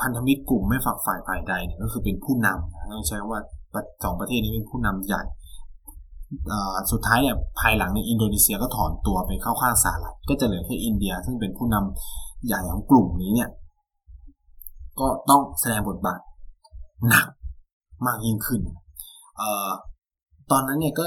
[0.00, 3.40] พันธมิตรกลุ่มไม่ฝักฝ่ายฝ่ายใดเนี่ยก็คือเป็นผู้นำต้องใช้ว่า
[4.04, 5.22] สองประเทศนี้เป็นผู้นำใหญ่
[6.92, 13.50] สุดท้ายเนี่ยภายหลังในอินโดนีเซียก็ถอนตัวไปเข้าข้างสหรัฐก็จะเหลือแค่อินเดีย ซึ่งเป็นผู้นำใหญ่ของกลุ่มนี้เนี่ย
[15.00, 16.20] ก็ต้องแสดงบทบาท
[17.08, 17.26] หนัก
[18.06, 18.60] มากยิ่งขึ้น
[19.40, 19.70] ออ
[20.50, 21.06] ตอนนั้นเนี่ยก็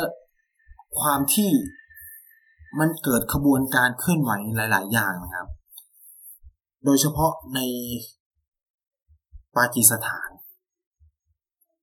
[0.99, 1.49] ความที่
[2.79, 5.47] มันเกิดขบวนการเคลื่อนไหวหลาย ๆ อย่างนะครับ
[6.85, 7.59] โดยเฉพาะใน
[9.57, 10.29] ปากีสถาน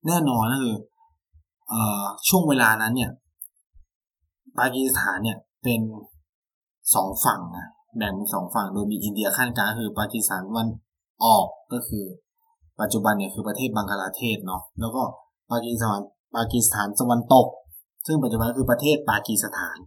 [0.07, 0.76] แน่นอนก็คือ
[2.28, 3.11] ช่วงเวลานั้นเนี่ย
[4.59, 5.80] ปากีสถานเนี่ยเป็น
[6.94, 10.68] สองฝั่งนะแบ่งเป็นสองฝั่งโดยมีอินเดียขั้นกลางคือปากีสถานวัน
[11.24, 12.05] ออกก็คือ
[12.80, 15.03] ปัจจุบันเนี่ยคือประเทศบังคลาเทศเนาะแล้วก็
[15.51, 16.01] ปากีสถาน
[16.34, 17.46] ปากีสถานตะวันตก
[18.07, 19.78] ซึ่งปัจจุบันคือประเทศปากีสถาน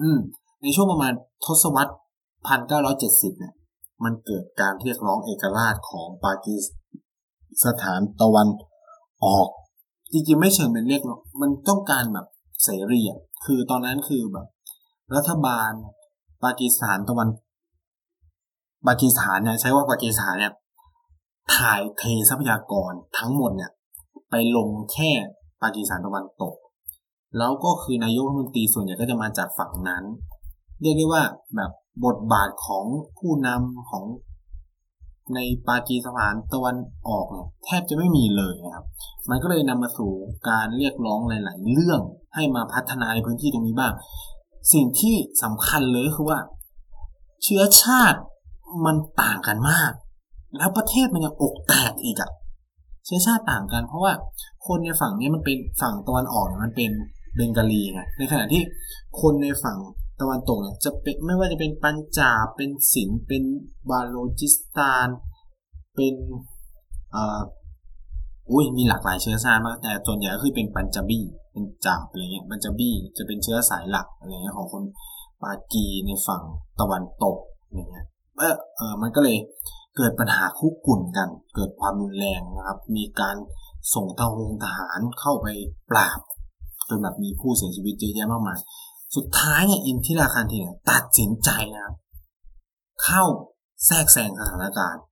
[0.00, 0.18] อืม
[0.62, 1.12] ในช่วงประมาณ
[1.44, 1.92] ทศวรรษ
[2.46, 3.54] พันเก้าร้อยเจ็ดสิบเนี่ย
[4.04, 6.56] มันเกิดการเรียกร้องเอกราชของปากี
[7.64, 8.48] สถานตะวัน
[9.24, 9.48] ออก
[10.12, 11.02] จริงๆไม่เชิงเป็นเรียก
[11.40, 12.26] มันต้องการแบบ
[12.62, 14.46] เสรีอะคือตอนนั้นคือแบบ
[15.16, 15.70] รัฐบาล
[16.44, 17.28] ปากีสถานตะวัน
[18.86, 20.52] ปากีสถานเนี่ยใช้ว่าปากีสถานเนี่ย
[21.56, 23.70] ถ่ายเททรัพยากรทั้งหมดเนี่ย
[24.30, 25.10] ไปลงแค่
[25.62, 26.54] ปากีสถานตะวันตก
[27.38, 30.04] แล้วก็คือนายกรัฐมนตรีส่วนใหญ่ก็จะมาจากฝั่งนั้น
[30.82, 31.22] เรียกได้ว่า
[31.56, 31.70] แบบ
[32.04, 32.84] บทบาทของ
[33.18, 34.04] ผู้นำของ
[35.34, 35.38] ใน
[35.68, 36.76] ปากีสถานตะวัน
[37.08, 38.84] ออกเนี่ยแทบจะไม่มีเลยนะครับ
[39.30, 40.12] มันก็เลยนำมาสู่
[40.48, 42.00] การเรียกร้องหลาย ๆ เรื่อง
[42.34, 43.92] ให้มาพัฒนาในพื้นที่ตรงนี้บ้าง
[44.72, 46.38] สิ่งที่สำคัญเลยคือว่า
[47.42, 48.20] เชื้อชาติ
[48.84, 49.92] มันต่างกันมาก
[50.56, 52.30] แล้วประเทศมันยังอกแตกอีกอะ
[53.04, 54.12] เชื้อชาติต่างกัน เพราะว่า
[54.66, 56.90] คนในฝั่งนี้มันเป็นฝั่งตะวันออกมันเป็น
[57.36, 58.62] เบงกาลีไงในขณะที่
[59.20, 59.78] คนในฝั่ง
[60.22, 63.42] ตะวันตกเนี่ยจะเป็นไม่ว่าจะเป็นปัญจาบเป็นสินเป็น
[63.90, 65.08] บาโลจิสถาน
[65.94, 66.14] เป็น
[67.14, 67.40] อ่า
[68.50, 71.20] อุ้ยมีหลากหลายเชื้อชาติมากแต่ส่วนใหญ่ก็คือเป็นปัญจบี
[71.52, 74.82] เป็นจาบอะไรเงี้ยปัญจบีจะเป็นเชื้อสายหลักอะไรเงี้ยของคน
[75.42, 76.42] ปากีในฝั่ง
[76.80, 78.06] ตะวันตกอะไรเงี้ย
[78.38, 79.36] เออเออมันก็เลย
[79.96, 83.36] เกิดปัญหาคุกกุ่นกัน เกิดความรุนแรงนะครับ มีการ
[83.94, 84.22] ส่งท
[84.76, 85.46] หารเข้าไป
[85.90, 86.20] ปราบ
[86.88, 88.58] จนแบบมีผู้เสียชีวิตเยอะแยะมากมาย
[89.16, 91.94] สุดท้ายเนี่ยอินทิราคันทีเนี่ยตัดสินใจนะครับ
[93.02, 93.22] เข้า
[93.86, 95.02] แทรกแซงสถานการณ์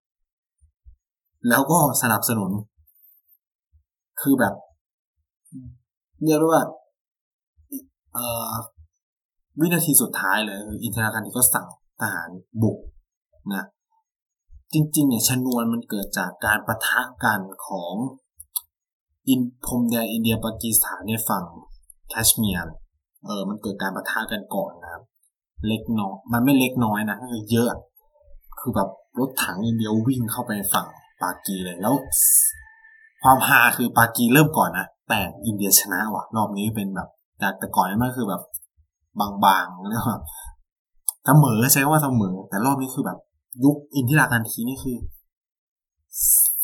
[1.48, 2.50] แล้วก็สนับสนุน
[4.20, 4.54] คือแบบ
[6.24, 6.62] เรียกว่า
[9.60, 11.66] วินาทีสุดท้ายเลยอินทิราคันทีก็สั่ง
[12.00, 12.30] ทหาร
[12.62, 12.78] บุก
[13.54, 13.64] นะ
[14.72, 17.94] จริงๆเนี่ยชนวนมันเกิดจากการประทะกันของ
[19.28, 21.44] อินพรมแดนอินเดียปากีสถานในฝั่ง
[22.08, 22.76] แคชเมียร์
[23.26, 25.02] เออมันเกิดการประทะกันก่อนนะครับ
[25.68, 27.68] เล็กน้อยมันไม่เล็กน้อยนะคือเยอะ
[28.60, 30.86] คือแบบรถถังอินเดียวิ่งเข้าไปฝั่ง
[31.22, 31.94] ปากีเลยแล้ว
[33.22, 37.08] ความฮาคือปากีเริ่มก่อนนะแต่อินเดียชนะว่ะ รอบนี้เป็นแบบ
[37.42, 38.42] จากแต่ก่อนนี่มันคือแบบ
[39.44, 40.22] บางๆแล้วแบบ
[41.26, 43.18] เสมอใช้ว่าเสมอ แต่รอบนี้คือแบบ
[43.64, 44.96] ยุคอินทิราการทีนี่คือ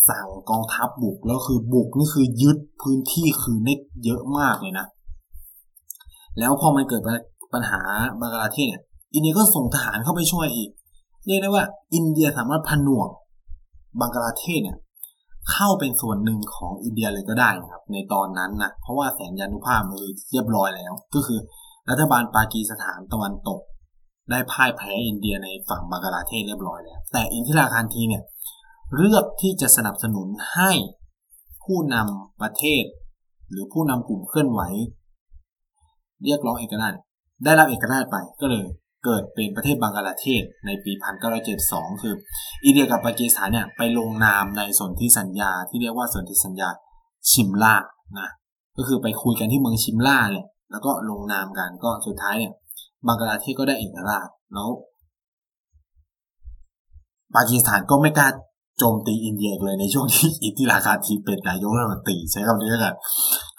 [0.08, 4.86] สั่งกองทัพบุกแล้วคือบุกนี่คือยึดพื้นที่คือได้เยอะมากเลยนะ
[6.38, 7.02] แล้วพอมันเกิด
[7.54, 7.80] ปัญหา
[8.20, 8.82] บังกลาเทศเนี่ย
[9.14, 10.70] อินเดียก็ส่งทหารเข้าไปช่วยอีก
[11.26, 11.64] เรียกได้ว่า
[11.94, 13.08] อินเดียสามารถผนวก
[14.00, 14.76] บังกลาเทศเนี่ย
[15.50, 21.40] เข้าเป็นส่วนหนึ่งของอินเดียเลยก็ได้นะครับ ในตอนนั้นนะเพราะว่าแสนยานุภาพมือเรียบร้อยแล้ว ก็คือ
[21.90, 23.60] รัฐบาลปากีสถานตะวันตก
[24.30, 28.22] ได้พ่ายแพ้อินเดียในฝั่งบังกลาเทศเรียบร้อยแล้ว แต่อินทิราคารทีเนี่ย
[28.96, 30.70] เลือกที่จะสนับสนุนให้
[31.64, 32.84] ผู้นำประเทศ
[33.50, 34.60] หรือผู้นำกลุ่มเคลื่อนไหว
[36.24, 36.94] เรียกร้องเอกราช
[37.44, 38.64] ได้รับเอกราชไปก็เลย
[39.04, 40.92] เกิดเป็นประเทศบังกลาเทศในปี
[41.46, 42.14] 1972 คือ
[42.64, 46.68] อินเดียกับปากีสถานเนี่ยไปลงนามในสนธิสัญญาที่เรียกว่าสนธิสัญญา
[47.30, 47.74] ชิมล่า
[48.18, 48.28] นะ
[48.76, 52.52] ก็คือไปคุยกันที่เมืองชิมล่าเนี่ยแล้วก็ลงนามกันก็สุดท้ายเนี่ย
[53.06, 54.70] บังกลาเทศก็ได้เอกราชแล้ว
[57.34, 58.28] ปากีสถานก็ไม่กล้า
[58.78, 62.94] โจมตีอินเดียเลยในช่วงที่อิทธิราคาทีเป็นนายกรัฐมนตรีใช้คำนี้กัน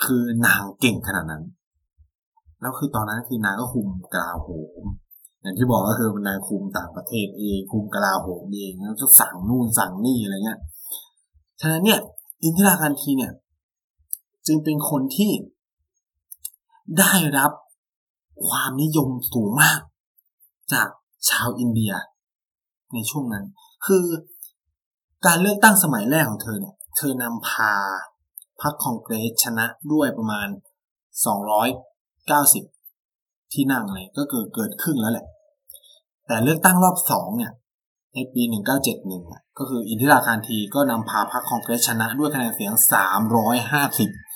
[0.03, 1.43] คือ นางเก่งขนาดนั้น
[2.61, 4.47] แล้วคือตอนนั้นคือนางก็คุมกลาโห
[4.81, 4.83] ม
[5.41, 10.59] อย่างที่บอกก็คือนางคุมต่างประเทศเองคุมกลาโหมเองแล้วก็สั่งนู่นสั่งนี่อะไรเงี้ย
[11.61, 11.99] ฉะนั้นเนี่ย
[12.43, 13.33] อินทิราคันทีเนี่ย
[14.47, 15.31] จึงเป็นคนที่
[16.99, 17.51] ได้รับ
[18.47, 19.79] ความนิยมสูงมาก
[20.73, 20.87] จาก
[21.29, 21.93] ชาวอินเดีย
[22.93, 23.45] ในช่วงนั้น
[23.85, 24.05] คือ
[25.25, 27.73] การเลือกตั้งสมัยแรกของเธอเนี่ย เธอนำพา
[28.61, 30.47] พรรคคองเกรสชนะด้วยประมาณ
[32.89, 35.25] 90 ที่นั่งเลยก็เกิดเกิดครึ่งแล้วแหละ
[36.27, 37.51] แต่เลือกตั้งรอบสองเนี่ย
[38.13, 38.41] ในปี
[38.99, 42.73] 1971 ก็คืออินทิราคารทีก็นำพาพรรคคองเกรสชนะด้วยคะแนนเสียง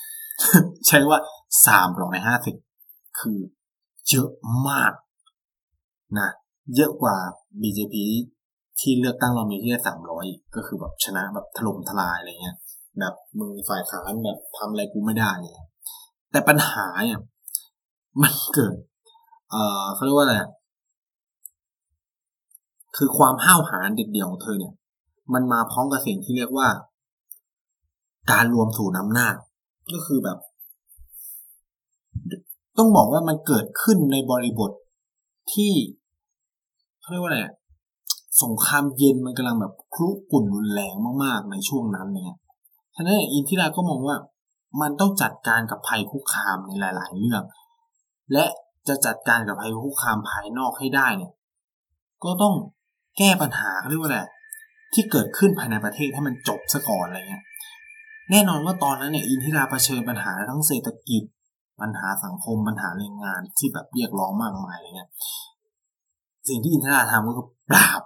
[0.02, 1.18] 350 ใช้ว่า
[2.38, 3.38] 350 คือ
[4.08, 4.28] เยอะ
[4.68, 4.92] มาก
[6.18, 6.28] นะ
[6.76, 7.16] เยอะกว่า
[7.60, 7.94] BJP
[8.80, 12.56] ที่เลือกตั้งเรามีที่ได้สามร้อยก็คือแบบชนะแบบถล่มทลายอะไรเงี้ย
[12.98, 15.52] แบบมึงฝ่ายค้านแบบทำอะไรกูไม่ได้เลย
[16.30, 17.20] แต่ปัญหาเนี่ย
[18.20, 18.76] มันเกิด
[19.50, 20.36] เอ่อเขาเรียกว่าอะไร
[22.96, 24.74] คือความห้าวหาญเด็ดเดี่ยวของเธอเนี่ย
[25.34, 26.68] มันมาพร้อมกับสิ่งที่เรียกว่า
[28.32, 29.28] การรวมสู่น้ำหน้า
[29.92, 30.38] ก็คือแบบ
[32.78, 34.70] ต้องบอกว่ามันเกิดขึ้นในบริบท
[35.52, 35.72] ที่
[37.00, 37.40] เขาเรียกว่าอะไร
[38.42, 40.94] สงครามเย็นมันกำลังแบบคลุกุ่นรุนแรง
[41.24, 42.38] มากๆ ในช่วงนั้นเนี่ย
[42.96, 44.16] ฉะนั้นอินทิราก็มองว่า
[44.80, 47.42] มันต้องจัดการกับภัยคุกคามในหลาย ๆ เรื่อง
[48.32, 48.44] และ
[48.88, 51.32] จะจัดการกับภัยคุกคามภายนอกให้ได้เนี่ย
[52.24, 52.54] ก็ต้อง
[53.18, 54.20] แก้ปัญหาเรียกว่าอะไร
[54.92, 57.44] ที่เกิดขึ้นภายในประเทศให้มันจบซะก่อนอะไรเงี้ย
[58.30, 61.22] แน่นอนว่าตอนนั้นเนี่ยอินทิราเผชิญปัญหาทั้งเศรษฐกิจ
[61.80, 65.10] ปัญหาสังคมปัญหาแรงงานที่แบบเรียกร้องมากมายอะไรเงี้ย
[66.48, 68.02] สิ่งที่อินทิราทำก็คือปราบ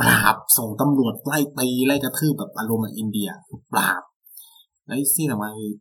[0.00, 4.02] ปราบส่งตำรวจไล่ตีไล่กระทืบแบบอารมณ์อินเดียคือปราบ
[4.86, 5.72] และที่สำคัญคือ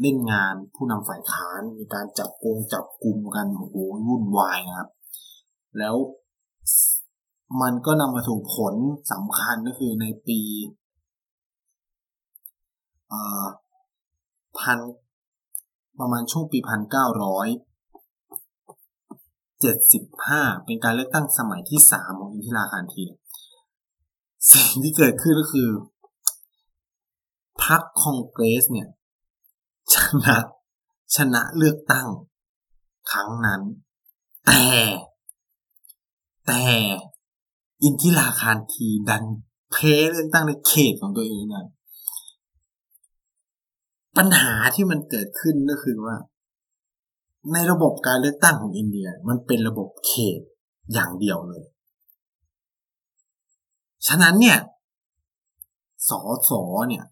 [0.00, 3.76] เล่นงานผู้นำฝ่ายค้านมีการจับโกงจับกลุ่มกันโอ้โห
[4.08, 4.88] วุ่นวายนะครับ
[5.78, 5.96] แล้ว
[7.62, 8.74] มันก็นำมาสู่ผล
[9.12, 10.40] สำคัญก็คือในปี
[14.58, 14.78] พัน
[16.00, 17.48] ประมาณช่วงปีพันเก้าร้อย
[19.60, 23.04] เจ็ดสิบห้าเป็นการเลือกตั้งสมัยที่สามของอินทิราคารที
[24.52, 25.68] สิ่งที่เกิดขึ้นก็คือ
[27.64, 28.88] พรรคคองเกรสเนี่ย
[29.92, 30.36] ชนะ
[31.14, 32.08] ชนะเลือกตั้ง
[33.10, 33.62] ครั้งนั้น
[34.46, 34.62] แต่
[36.46, 36.62] แต่
[37.82, 39.24] อินทิราคารทีดัน
[39.72, 39.76] เพ
[40.12, 41.66] เลือกตั้งในเขตของตัวเองนะ
[44.16, 46.16] ปัญหาที่มันเกิดขึ้นก็คือว่า
[47.52, 50.40] ในระบบการเลือกตั้งของอินเดีย มันเป็นระบบเขต
[50.92, 51.64] อย่างเดียวเลย
[54.06, 54.58] ฉะนั้นเนี่ย
[56.08, 57.04] สอสอเนี่ย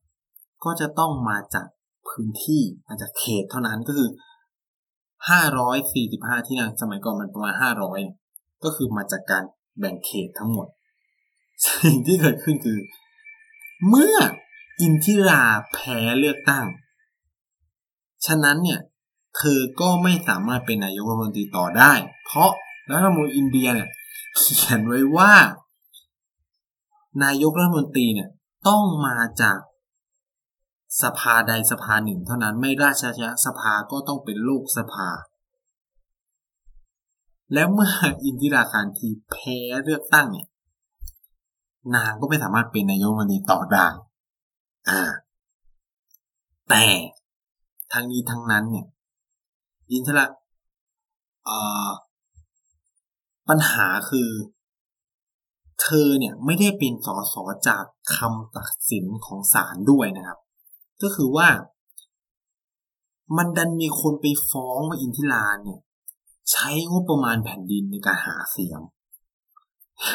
[0.64, 1.66] ก็จะต้องมาจาก
[2.12, 4.08] พื้นที่มาจากเขตเท่านั้นก็คือ
[5.28, 8.00] ห้าร้อยสี่สิบห้าที่นั่งสมัยก่อนมันประมาณห้าร้อย
[8.64, 9.44] ก็คือมาจากการ
[9.78, 10.68] แบ่งเขตทั้งหมด
[11.66, 12.78] สิ่งที่เกิดขึ้นคือ
[13.88, 14.16] เมื่อ
[14.80, 15.42] อินทิรา
[15.72, 16.66] แพ้เลือกตั้ง
[18.26, 18.80] ฉะนั้นเนี่ย
[19.36, 21.92] เธอก็ไม่สามารถเป็นนายกรัฐมนตรีต่อได้
[22.24, 22.50] เพราะ
[22.92, 23.88] รัฐมนตรีอินเดียเนี่ย
[24.38, 25.32] เขียนไว้ว่า
[27.24, 28.28] นายกรัฐมนตรีเนี่ย
[28.68, 29.58] ต้องมาจาก
[31.02, 33.04] สภาใดสภาหนึ่งเท่านั้นไม่ราช
[33.46, 35.08] สภาก็ต้องเป็นลูกสภา
[37.54, 37.92] แล้วเมื่อ
[38.24, 40.48] อินทิราคารทีแพ้เลือกตั้งเนี่ย
[41.94, 43.86] นางก็ไม่สามารถเป็นนายกรัฐมนตรีต่อได้
[44.88, 45.02] อ่า
[46.68, 46.84] แต่
[47.92, 48.86] ทั้งนี้ทั้งนั้นเนี่ย
[49.90, 50.24] อินทิรา
[51.44, 51.90] เอ่อ
[53.48, 54.28] ปัญหาคือ
[55.80, 57.34] เธอเนี่ยไม่ได้เป็นสส
[57.68, 57.84] จาก
[58.16, 60.38] คำตัดสินของศาลด้วยนะครับ
[61.02, 61.48] ก็คือว่า
[63.36, 65.78] มันดันมีคนไปฟ้องว่าอินทิราเนี่ย
[66.50, 68.80] ใช้งบประมาณแผ่นดินในการหาเสียง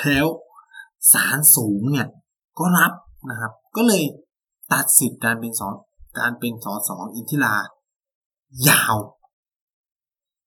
[0.06, 0.28] แล้ว
[1.14, 2.08] ศาลสูงเนี่ย
[2.60, 2.92] ก็รับ
[3.30, 4.04] นะครับ ก็เลย
[4.74, 5.62] ตัดสิทธิ์การเป็นส
[6.20, 7.56] การเป็นสสอินทิรา
[8.70, 8.96] ยาว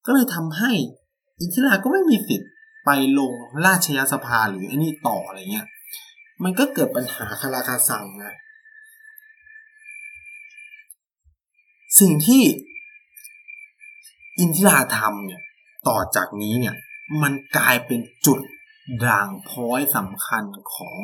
[0.07, 0.72] ก็เลยทำให้
[1.41, 2.51] อินทิราก็ไม่มีสิทธิ์
[2.84, 3.32] ไปลง
[3.66, 5.66] ราชยสภาหรือไอ้นี่ต่ออะไรเงี้ย
[6.43, 8.34] มันก็เกิดปัญหาคาราคาสั่งนะ
[11.99, 12.43] สิ่งที่
[14.38, 15.43] อินทิราทำเนี่ย
[15.88, 16.74] ต่อจากนี้เนี่ย
[17.22, 18.41] มันกลายเป็นจุด
[19.07, 20.97] ด่างพ้อยสำคัญของ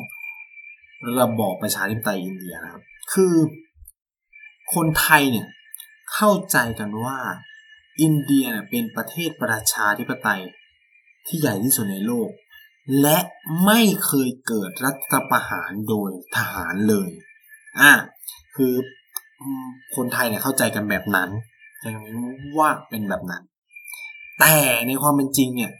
[1.20, 2.82] ระบอบประชาธิปไตยอินเดียนะครับ
[3.12, 3.34] คือ
[4.74, 5.46] คนไทยเนี่ย
[6.14, 7.18] เข้าใจกันว่า
[8.02, 10.42] อินเดียเป็นประเทศประชาธิปไตย
[11.26, 12.30] ที่ใหญ่ที่สุดในโลก
[13.02, 13.18] และ
[13.64, 17.08] ไม่เคยเกิดรัฐประหารโดยทหารเลย
[17.80, 17.92] อะ
[18.56, 18.74] คือ
[19.96, 21.30] คนไทยเนี่ยเข้าใจกันแบบนั้น
[21.80, 21.98] ใช่ไหม
[22.58, 23.42] ว่าเป็นแบบนั้น
[24.40, 24.54] แต่
[24.86, 25.72] ในความเป็นจริงเนี่ย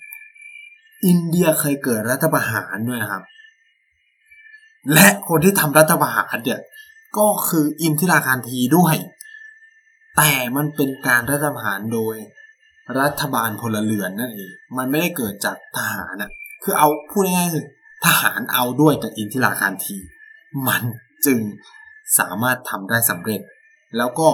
[1.07, 3.23] อินเดียเคยเกิดรัฐประหารด้วยครับ
[4.93, 6.61] และคนที่ทำรัฐประหารเนี่ย
[7.19, 8.97] ก็คืออินทิราคารทีด้วย
[10.17, 12.17] แต่มันเป็นการรัฐประหารโดย
[13.01, 16.31] รัฐบาลพลเรือนนั่นเอง มันไม่ได้เกิดจากทหารนะ
[16.65, 17.65] คือเอาพูดง่ายๆคือ
[18.05, 19.97] ทหารเอาด้วยกับอินทิราคารที
[20.69, 20.83] มัน
[21.27, 21.39] จึง
[22.19, 23.41] สามารถทำได้สำเร็จ
[23.97, 24.29] แล้วก็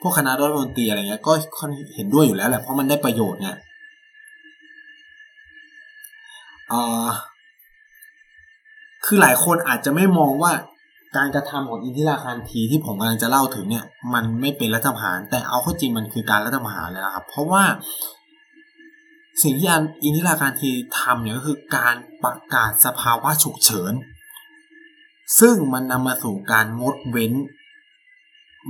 [0.00, 1.32] พวกคณะรัฐมนตรีอะไรเงี้ยก็
[1.94, 3.50] เห็นด้วยอยู่แล้วแหละเพราะมันได้ประโยชน์ไง
[9.04, 10.52] คือหลายคนอาจจะไม่มองว่า
[11.16, 13.84] การกระทำของอินทิราคารทีที่ผมกำลังจะเล่าถึงเนี่ย
[14.14, 17.62] มันไม่เป็นรัฐประหาร แต่เอาเข้าจริงมันคือการรัฐประหารเลยนะครับ เพราะว่า
[19.42, 19.68] สิ่งที่
[20.02, 23.92] อินทิราคารทีทำเนี่ยก็คือการประกาศสภาวะฉุกเฉิน
[25.40, 27.32] ซึ่งมันนำมาสู่การงดเว้น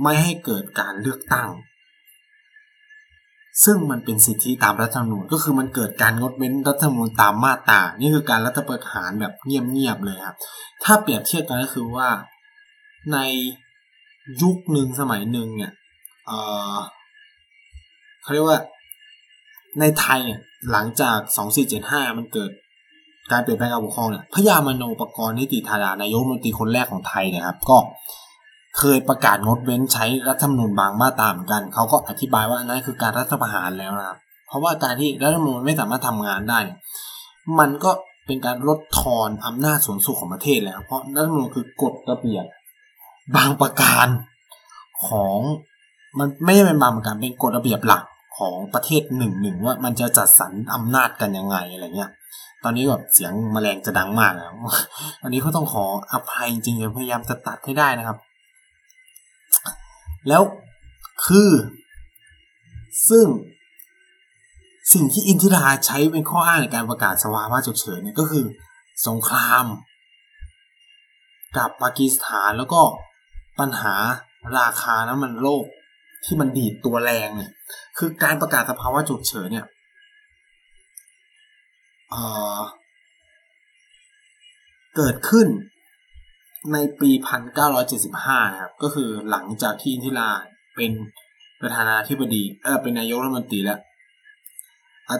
[0.01, 1.49] ไม่ให้เกิดการเลือกตั้ง
[3.63, 10.37] ซึ่งมันเป็นสิทธิตามรัฐธรรมนูญก็คือมันเกิดการงดเว้นรัฐธรรมนูญตามมาตรานี่คือการรัฐประหารแบบเงียบๆเลยครับ
[10.83, 12.09] ถ้าเปรียบเทียบกันก็คือว่า
[13.13, 13.17] ใน
[14.41, 15.73] ยุคหนึ่งสมัยหนึ่งเนี่ย
[16.25, 18.59] เเขาเรียกว่า
[19.79, 20.39] ในไทยเนี่ย
[20.71, 21.17] หลังจาก
[21.67, 22.51] 2475 มันเกิด
[23.31, 27.77] การเปลี่ยนแปลงการปกครองเนี่ยพญามโนปกรณ์นิติธารานายกมนตรีคนแรกของไทยเนี่ยครับ ก็
[28.77, 34.17] เคยประกาศงดเว้นใช้รัฐธรรมนูญบางมาตราเหมือนกันเขาก็อธิบายว่านั่นคือการรัฐประหารแล้วนะครับ
[34.47, 36.59] เพราะว่าการที่รัฐธรรมนูญไม่สามารถทำงานได้
[37.59, 37.91] มันก็
[38.25, 42.45] เป็นการลดทอนอำนาจสูงสุดของประเทศแล้วเพราะรัฐธรรมนูญคือกฎระเบียบ
[43.35, 44.07] บางประการ
[45.07, 45.37] ของ
[46.19, 48.03] มันไม่ใช่เป็นบางประการเป็นกฎระเบียบหลัก
[48.37, 52.11] ของประเทศหนึ่งหนึ่งว่ามันจะจัดสรรอำนาจกันยังไงอะไรเงี้ย
[52.63, 54.53] ตอนนี้แบบเสียงแมลงจะดังมากแล้ว
[55.21, 58.17] วันนี้เขาต้องขออภัยจริงๆพยายามจะตัดให้ได้นะครับ
[60.27, 60.41] แล้ว
[61.25, 61.51] คือ
[63.09, 63.25] ซึ่ง
[64.93, 68.45] สิ่งที่อินทิราใช้เป็นข้ออ้างในการประกาศสภาวะฉุกเฉินเนี่ยก็คือ
[69.07, 69.65] สงคราม
[71.57, 72.81] กับปากีสถานแล้วก็
[73.59, 73.95] ปัญหา
[74.59, 75.65] ราคาน้ำมันโลก
[76.25, 77.51] ที่มันดีดตัวแรงเนี่ย
[77.97, 79.65] คือการประกาศสภาวะฉุกเฉินเนี่ย
[84.95, 85.47] เกิดขึ้น
[86.73, 87.09] ในปี
[87.81, 90.29] 1975 นะครับ ก็คือหลังจากที่อินทิรา
[90.75, 90.91] เป็น
[91.61, 93.79] ประธานาธิบดีเออเป็นนายกรัฐมนตรีแล้ว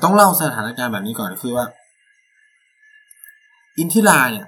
[0.03, 1.65] ต้องเล่าสถานการณ์แบบนี้ก่อนคือว่า
[3.77, 4.47] อินทิราเนี่ย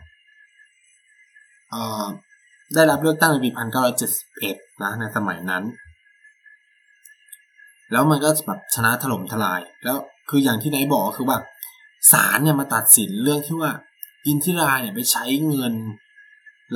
[2.76, 3.50] ได้รับเลือกตั้งในปี
[4.16, 5.64] 1971 นะในสมัยนั้น
[7.92, 9.98] แล้วมันก็แบบชนะถล่มทลาย แล้ว
[10.30, 11.38] คืออย่างที่นายบอกคือว่า
[12.12, 13.72] ศาลเนี่ยมาตัดสินเรื่องที่ว่า
[14.28, 15.74] อินทิราเนี่ยไปใช้เงิน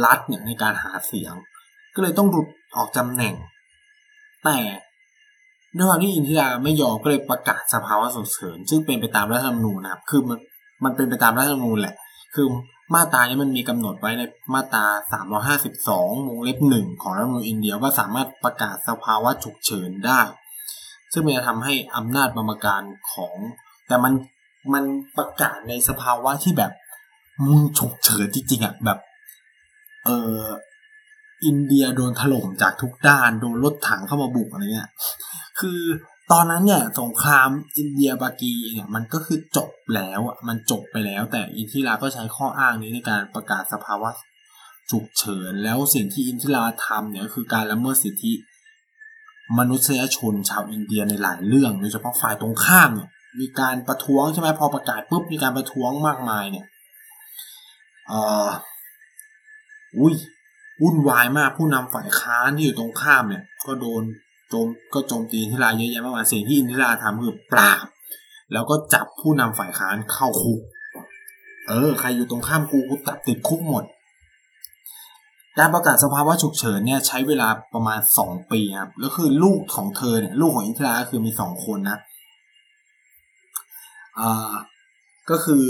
[0.06, 1.34] รัฐเนี่ยในการหาเสียง
[1.96, 3.36] ก็เลยต้องหลุดออกตำแหน่ง
[4.46, 4.58] แต่
[5.78, 10.40] ด้วยความที่อินทิราไม่ยอมก็เลยประกาศสภาวะฉุกเฉินซึ่งเป็นไปตามรัฐธรรมนูญนะครับ คือมัน
[10.84, 11.96] มันเป็นไปตามรัฐธรรมนูญแหละ
[12.36, 12.48] คือ
[12.94, 14.22] มาตรานี้มันมีกำหนดไว้ใน
[14.54, 14.86] มาตรา
[15.56, 20.22] 352วงเล็บหนึ่งของรัฐธรรมนูญอินเดียว่าสามารถประกาศสภาวะฉุกเฉินได้
[21.12, 23.36] ซึ่งมันจะทำให้อำนาจบรรการของ
[23.88, 24.14] แต่มัน
[24.74, 24.84] มัน
[25.18, 26.72] ประกาศในสภาวะที่แบบ
[27.46, 29.00] มึงฉุกเฉินจริงๆอะแบบ
[30.06, 30.42] เออ
[31.46, 34.90] อินเดียโดนถล่มจากทุกด้านโดนรถถังเข้ามาบุกอะไรเงี้ย
[35.60, 35.80] คือ
[36.32, 44.10] ตอนนั้นเนี่ยสงครามอินเดียบากีเนี่ยมันก็คือจบแล้วอะมันจบไปแล้ว แต่อินทิราก็ใช้ข้ออ้างนี้ในการประกาศสภาวะ
[44.92, 48.34] ฉุกเฉินแล้วสิ่งที่อินทิราทำเนี่ยคือการละเมิดสิทธิ
[49.58, 53.10] มนุษยชนชาวอินเดียในหลายเรื่องโดยเฉพาะฝ่ายตรงข้ามเนี่ย
[53.40, 56.66] มีการประท้วงใช่ไหมพอประกาศปุ๊บมีการประท้วงมากมายเนี่ย
[58.08, 58.48] เอ่อ
[59.98, 60.14] อุ้ย
[60.82, 64.04] วุ่นวายมากผู้นำฝ่ายค้านที่อยู่ตรงข้ามเนี่ย ก็โดน
[64.50, 67.86] โจมก็โจมตีอินทิราเยอะแยะมากมายสิ่งที่อินทิราทำคือปราบ
[68.54, 70.60] แล้วก็จับผู้นำฝ่ายค้านเข้าคุก
[71.68, 73.84] เออ ใครอยู่ตรงข้ามกูกูตัดติดคุกหมด
[75.60, 81.98] การประกาศสภาวะฉุกเฉินเนี่ยใช้เวลาประมาณสองปีครับแล้วคือลูกของเธอเนี่ยลูกของอินทิราก็คือมีสองคนนะ
[84.20, 84.54] อ่า
[85.30, 85.66] ก็คือ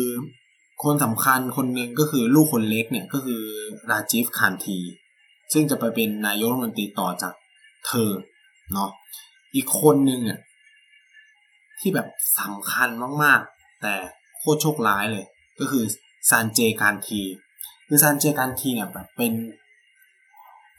[0.83, 3.41] คนสำคัญคนหนึ่งก็คือลูกคนเล็กเนี่ยก็คือ
[3.89, 4.79] ราจิฟคานที
[5.53, 7.33] ซึ่งจะไปเป็นนายกรัฐมนตรีต่อจาก
[7.87, 8.11] เธอ
[8.73, 8.89] เนาะ
[9.55, 10.39] อีกคนหนึ่งเนี่ย
[11.79, 12.07] ที่แบบ
[12.39, 12.89] สำคัญ
[13.23, 13.93] มากๆ แต่
[14.37, 15.25] โคตรโชคร้ายเลย
[15.59, 15.83] ก็คือ
[16.29, 17.21] ซานเจการที
[17.87, 19.33] คือซานเจการทีเนี่ยแบบเป็น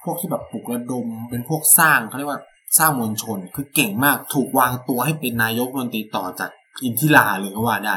[0.02, 2.40] พวกที่แบบปลุกระดม เป็นพวกสร้างเขาเรียกว่า
[2.78, 6.50] สร้างมวลชน คือเก่งมากถูกวางตัวให้เป็นนายกรัฐมนตรีต่อจาก
[6.84, 7.96] อินทิราเลยก็ว่าได้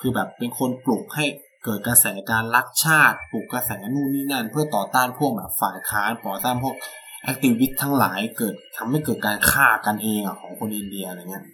[0.00, 1.24] คือแบบเป็นคนปลุกให้
[1.64, 6.74] เกิดกระแสการรักชาติปลุกกระแสนู่นนี่นั่น เพื่อต่อต้านพวกแบบฝ่ายค้านต่อต้านพวก
[7.22, 11.44] activist ทั้งหลายเกิดทำให้เกิดการฆ่ากันเองอะของคนอินเดียอะไรเงี้ย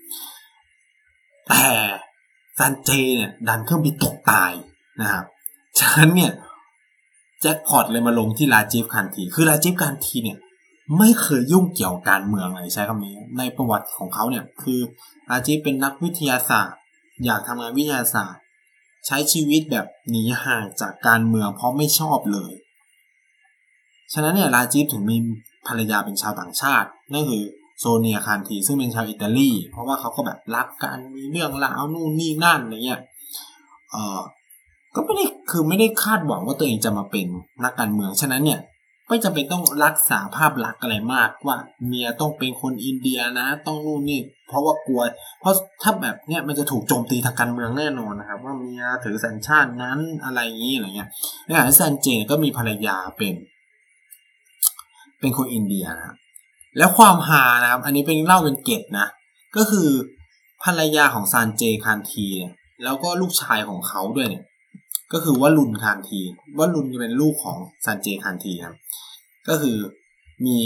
[1.47, 1.65] แต่
[2.59, 4.53] ซันเจย์เนี่ยดันเครื่องบินตกตาย
[5.01, 5.25] นะครับ
[5.79, 6.33] ฉะนั้นเนี่ย
[7.41, 10.39] แจ็คพอตเลยมาลงที่ราจีฟคานธี คือราจีฟคานธีเนี่ย
[10.97, 14.81] ไม่เคยยุ่งเกี่ยวการเมืองเลยใช้คำนี้ ในประวัติของเขาเนี่ยคือ
[15.31, 16.79] ลาจิฟเป็นนักวิทยาศาสตร์
[17.25, 18.43] อยากทำงานวิทยาศาสตร์
[19.07, 22.53] ใช้ชีวิตแบบหนีห่างจากการเมืองเพราะไม่ชอบเลย
[24.13, 25.17] ฉะนั้นเนี่ยลาจิฟถึงมี
[25.67, 27.43] ภรรยาเป็นชาวต่างชาตินั่นคือ
[27.79, 33.01] โซเนียคานทีซึ่งเป็นชาวอิตาลี เพราะว่าเขาก็แบบรักกันมีเรื่องราวนู่นนี่นั่นอะไรเงี้ย
[33.91, 34.21] เออ
[34.95, 37.27] ก็ไม่ได้คือไม่ได้คาดหวังว่าตัวเองจะมาเป็น
[37.65, 38.61] นักการเมืองฉะนั้นเนี่ย
[39.09, 41.57] ไม่จำเป็นต้องรักษาภาพลักษณ์อะไรมากว่า
[41.87, 45.01] เมียต้องเป็นคนอินเดียนะ ต้องนู่นนี่เพราะว่ากลัว
[45.41, 51.09] เพราะถ้าแบบเนี้ยมันจะถูกโจมตีทางการเมืองแน่นอนนะครับ ว่าเมียถือสัญชาตินั้นอะไรอย่างนี้อะไรเงี้ย
[51.45, 53.35] ในขณะที่ซันเจก็มีภรรยาเป็น
[55.21, 56.17] เป็นคนอินเดียนะครับ
[56.79, 59.07] แล้วความฮานะครับ อันนี้เป็นเล่าเป็นเกตนะ
[59.57, 59.89] ก็คือ
[60.65, 62.55] ภรรยาของซานเจคานทีเนี่ย
[62.85, 64.45] แล้วก็ลูกชายของเขาด้วยเนี่ย
[65.13, 66.21] ก็คือว่าลุนคานที
[66.59, 68.77] ว่าลุนจะเป็นลูกของซานเจคานทีครับ
[69.49, 69.77] ก็คือ
[70.47, 70.59] มี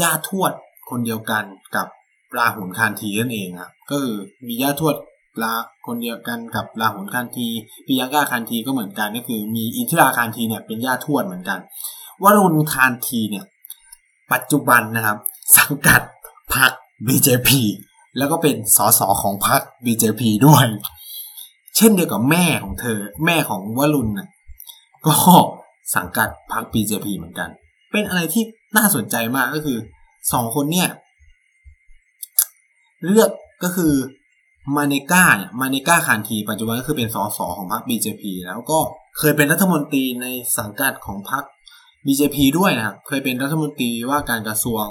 [0.00, 0.52] ญาติทวด
[0.90, 1.44] คนเดียวกัน
[1.76, 1.86] กับ
[2.38, 4.96] ราหุนคานทีนั่นเองครับก็คือมีญาติทวด
[5.42, 5.54] ลา
[5.86, 7.46] คนเดียวกันกับราหุนคานที
[7.86, 11.58] ปิยังกาคานทีก็เหมือนกันก็คือ มีอินทิราคานทีเนี่ยเป็นญาติทวดเหมือนกัน
[12.22, 13.44] ว่ารุนคานทีเนี่ย
[14.32, 15.18] ปัจจุบันนะครับ
[15.56, 16.00] สังกัด
[16.54, 16.72] พรรค
[17.06, 17.50] BJP
[18.18, 20.64] แล้วก็เป็นสสของพรรค BJP ด้วย
[21.76, 24.28] เช่นเดียวกับแม่ของเธอ แม่ของวรุณนะ
[25.06, 25.14] ก็
[25.94, 27.48] สังกัดพรรค BJP เหมือนกัน
[27.92, 28.44] เป็นอะไรที่
[28.76, 29.78] น่าสนใจมากก็คือ
[30.32, 30.88] สองคนเนี่ย
[33.04, 33.30] เลือก
[33.62, 33.92] ก็คือ
[34.76, 38.78] มาเนก้าเนี่ยมาเนก้าคานทีปัจจุบันก็คือเป็นสสของพรรค BJP แล้วก็
[39.18, 40.26] เคยเป็นรัฐมนตรีใน
[40.58, 41.44] สังกัดของพรรค
[42.06, 44.84] BJP ด้วยนะครับ เคยเป็นรัฐมนตรีว่าการกระทรวง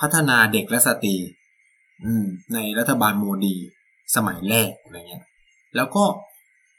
[0.00, 1.16] พัฒนาเด็กและสตรี
[2.54, 3.56] ในรัฐบาลโมดี
[4.14, 5.24] สมัยแรกอะไรเงี้ย
[5.76, 6.04] แล้วก็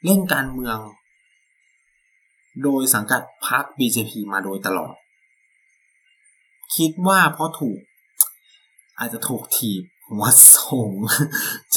[0.06, 0.78] เล่นการเมือง
[2.64, 4.94] โดยสังกัดพรรค BJP มาโดยตลอด
[6.76, 7.80] คิดว่าเพราะถูก
[8.98, 10.26] อาจจะถูกถีบหัว
[10.56, 10.90] ส่ง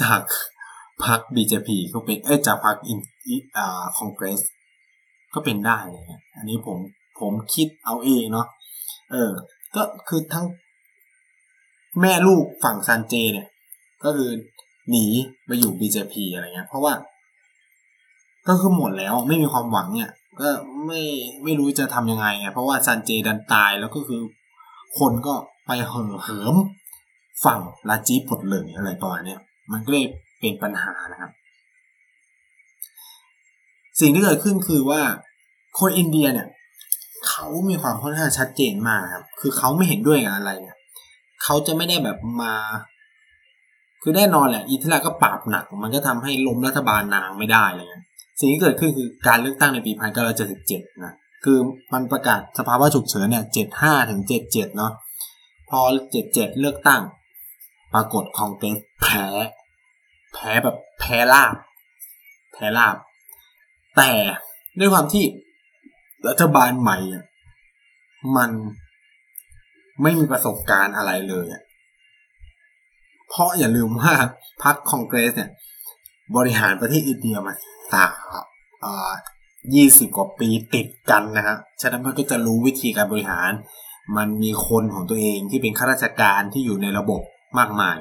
[0.00, 0.20] จาก
[1.04, 2.98] พรรค BJP ก็เป็นเอ้จากพรรคอิน
[3.56, 4.42] อ่าคอนเกรส
[5.34, 6.04] ก็เป็นได้เลย
[6.36, 6.78] อันนี้ผม
[7.20, 8.46] ผมคิดเอาเองเนาะ
[9.10, 9.32] เออ
[9.74, 10.46] ก็คือทั้ง
[12.00, 13.48] แม่ลูกฝั่งซันเจเนี่ย
[14.04, 14.30] ก็คือ
[14.90, 15.06] หนี
[15.48, 16.92] มาอยู่ BJP อะไรเงี้ย เพราะว่า
[18.48, 20.48] ก็คือหมดแล้วไม่มีความหวังเนี่ย ก็
[20.86, 21.02] ไม่
[21.44, 24.20] ไม่รู้จะทำยังไงไงเพราะว่าซันเจดันตายแล้วก็คือ
[24.98, 25.34] คนก็
[25.66, 26.56] ไปเห่อเหิม
[27.44, 29.36] ฝั่งลาจีปดเลยอะไรประมาณนี้
[29.72, 30.06] มันก็เลย
[30.38, 31.32] เป็นปัญหานะครับ
[34.00, 35.00] สิ่งที่เกิดขึ้นคือว่า
[35.78, 36.48] คนอินเดียเนี่ย
[37.28, 40.76] เขามีความค่อนข้างชัดเจนมากครับ คือเขาไม่เห็นด้วยกับอะไรเนี่ย
[41.42, 42.54] เขาจะไม่ได้แบบมา
[44.08, 48.04] คือแน่นอนแหละอิทธิราก็ปราบหนัก มันก็ทำให้ล้มรัฐบาลนางไม่ได้อะไรเงี้ย
[48.40, 51.58] สิ่งที่เกิดขึ้นคือการเลือกตั้งในปีพันเก้าเจ็ดสิบเจ็ดนะ คือ
[51.92, 54.92] มันประกาศสภาวะฉุกเฉินเนี่ยเจ็ดห้าถึงเจ็ดเจ็ดเนาะ
[55.70, 55.80] พอ
[56.12, 57.02] เจ็ดเจ็ดเลือกตั้ง
[57.94, 59.26] ปรากฏคองเกรสแพ้
[60.34, 61.54] แพ้แบบแพ้ลาบ
[62.52, 62.96] แพ้ลาบ
[63.96, 64.10] แต่
[64.78, 65.24] ด้วยความที่
[66.28, 67.24] รัฐบาลใหม่อะ
[68.36, 68.50] มัน
[70.02, 71.62] ไม่มีประสบการณ์อะไรเลยอะ
[73.30, 74.12] เพราะอย่าลืมว่า
[74.62, 75.50] พรรคคองเกรสเนี่ย
[76.36, 77.54] บริหารประเทศอินเดียมา
[77.92, 78.12] สาม
[79.74, 83.50] ยี่สิบกว่าปีติดกันนะครับฉะนั้นมันก็จะรู้วิธีการบริหาร
[84.16, 87.22] มันมีคนของตัวเองที่เป็นข้าราชการที่อยู่ในระบบ
[87.58, 87.98] มากมาย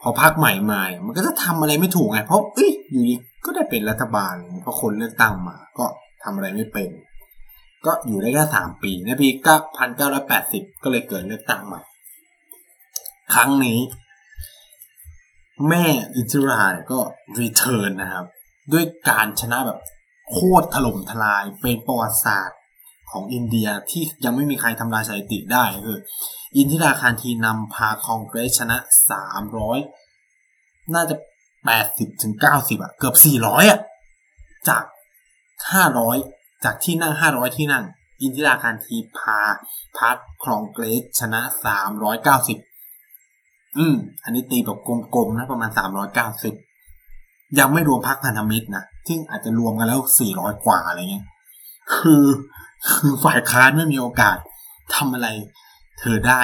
[0.00, 3.14] พอพักใหม่มามันก็จะทำอะไรไม่ถูกไง เพราะเอ้ยอยู่ดี
[3.44, 5.86] ก็ได้เป็นรัฐบาล เพราะคนเลือกตั้งมา ก็
[6.22, 6.88] ทำอะไรไม่เป็น
[7.86, 11.80] ก็อยู่ได้แค่สามปี ในปีเก้าพันเก้าร้อยแปดสิบก็เลยเกิดเลือกตั้งใหม่
[13.34, 13.78] ครั้งนี้
[15.68, 15.84] แม่
[16.14, 17.00] อินทิราเนี่ยก็
[17.40, 18.26] รีเทิร์นนะครับ
[18.72, 19.78] ด้วยการชนะแบบ
[20.30, 22.58] โคตรถล่มทลายเป็นประวัติศาสตร์
[23.10, 25.98] ของอินเดียที่ยังไม่มีใครทำลายสถิติได้คือ
[26.56, 28.76] อินทิราคารทีนำพาคองเกรสชนะ
[29.10, 29.78] สามร้อย
[30.94, 31.16] น่าจะ
[31.64, 33.80] แปดสิบถึงเก้าสิบอะเกือบสี่ร้อยอะ
[34.68, 34.84] จาก
[35.72, 36.16] ห้าร้อย
[36.64, 37.84] จากที่นั่งห้าร้อยที่นั่ง
[38.22, 39.40] อินทิราคารทีพา
[39.98, 42.08] พักครองเกรสชนะสามร้
[43.78, 44.78] อืม อันนี้ตีแบบ
[45.14, 46.54] กลมๆนะประมาณสามร้อยเก้าสิบ
[47.58, 51.26] ยังไม่รวมพักพันธมิตรนะซึ่งอาจจะรวมกันแล้วสี่ร้อยกว่าอะไรเงี้ย
[51.94, 52.24] คือ
[52.92, 54.36] คือฝ่ายค้านไม่มีโอกาส
[54.94, 55.28] ทำอะไร
[55.98, 56.40] เธอได้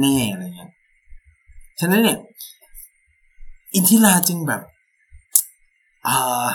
[0.00, 0.72] แน่ๆอะไรเงี้ย
[1.80, 2.18] ฉะนั้นเนี่ย
[3.74, 4.62] อินทิราจึงแบบ
[6.06, 6.48] อ่า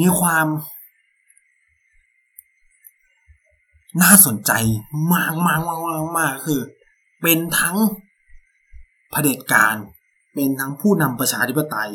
[0.00, 0.46] มีความ
[4.00, 4.52] น่าสนใจ
[5.12, 6.60] มากมากมากมากมากคือ
[7.22, 7.76] เป็นทั้ง
[9.10, 9.76] เผด็จการ
[10.34, 11.90] เป็นทั้งผู้นำประชาธิปไตย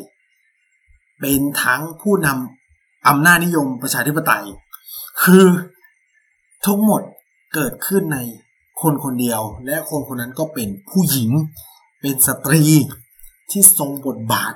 [1.21, 4.45] เป็นทั้งผู้นำอำนาจนิยมประชาธิปไตย
[5.23, 5.45] คือ
[6.65, 7.01] ทั้งหมด
[7.53, 8.17] เกิดขึ้นใน
[8.81, 11.31] คนคนเดียว และคนคนนั้นก็เป็นผู้หญิง
[12.01, 12.63] เป็นสตรี
[13.51, 14.53] ที่ทรงบทบาท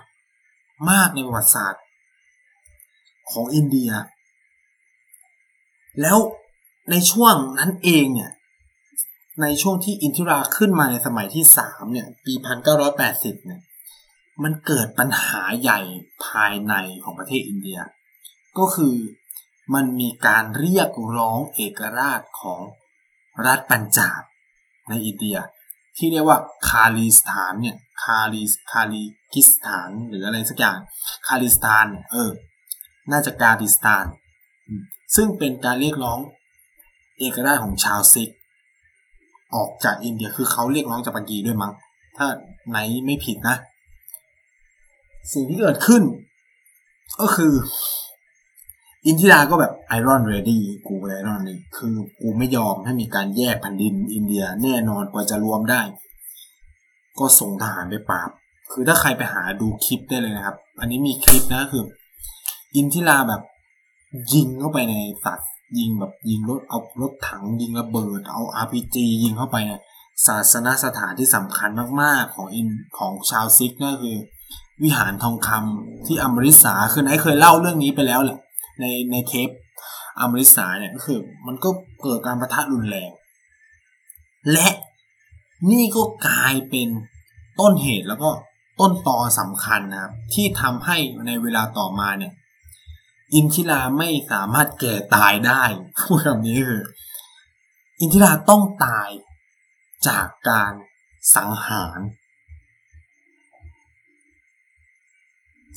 [0.89, 1.83] มากในประวัติศาสตร์
[3.31, 3.91] ของอินเดีย
[6.01, 6.17] แล้ว
[6.89, 8.31] ในช่วงนั้นเองเนี่ย
[9.41, 13.61] ในช่วงที่อินทิราขึ้นมาในสมัยที่สามเนี่ย ปีพันเก้าร้อยแปดสิบเนี่ย
[14.43, 15.79] มันเกิดปัญหาใหญ่
[16.25, 16.73] ภายใน
[17.03, 17.79] ของประเทศอินเดีย
[18.57, 18.95] ก็คือ
[19.73, 22.61] มันมีการเรียกร้องเอกราชของ
[23.45, 24.21] รัฐปัญจาบ
[24.89, 25.37] ในอินเดีย
[25.97, 29.03] ที่เรียกว่าคาลิสถานเนี่ยคาลิคาลิ
[29.33, 30.79] กิสถานหรืออะไรสักอย่าง
[31.27, 32.31] คาลิสถานเนี่ยเออ
[33.11, 34.05] น่าจะคาลิสถาน
[35.15, 36.19] ซึ่งเป็นการเรียกร้อง
[37.21, 38.29] เอกราชของชาวซิกข์
[39.55, 41.73] ออกจากอินเดียคือเขาเรียกร้องจากปากีด้วยมั้ง
[42.17, 42.27] ถ้า
[42.69, 43.55] ไหนไม่ผิดนะ
[45.33, 46.03] สิ่งที่เกิดขึ้น
[47.19, 47.53] ก็คือ
[49.05, 55.81] อินทิราก็แบบ Iron Lady กู iron นี่คือกูไม่ยอมให้มีการแยกแผ่นดินอินเดียแน่นอนกว่าจะรวมได้
[57.19, 58.29] ก็ส่งทหารไปปราบ
[58.71, 61.83] คือถ้าใครไปหาดูคลิปได้เลยนะครับ อันนี้มีคลิปนะคือ
[62.75, 63.41] อินทิราแบบ
[64.33, 64.95] ยิงเข้าไปใน
[65.25, 69.71] สัตว์ ยิงแบบยิงรถเอารถถังยิงระเบิด เอา RPG ยิงเข้าไปใน
[70.27, 71.69] ศาสนสถานที่สำคัญ
[72.01, 72.67] มากๆของอิน
[72.97, 74.17] ของชาวซิกข์ก็คือ
[74.83, 78.39] วิหารทองคำที่อมฤตสาร์คือไนเคยเล่าเรื่องนี้ไปแล้วแหละ
[78.79, 79.49] ในในเทป
[80.19, 81.69] อมฤตสาร์เนี่ยก็คือ มันก็
[82.01, 83.11] เกิดการปะทะรุนแรง
[84.51, 84.67] และ
[85.71, 86.87] นี่ก็กลายเป็น
[87.59, 88.29] ต้นเหตุแล้วก็
[88.79, 90.97] ต้นตอสำคัญนะครับ ที่ทำให้
[91.27, 92.33] ในเวลาต่อมาเนี่ย
[93.33, 95.63] อินทิราไม่สามารถแก่ตายได้
[95.99, 96.83] พูดคำนี้คือ
[97.99, 99.09] อินทิราต้องตาย
[100.07, 100.73] จากการ
[101.35, 101.99] สังหาร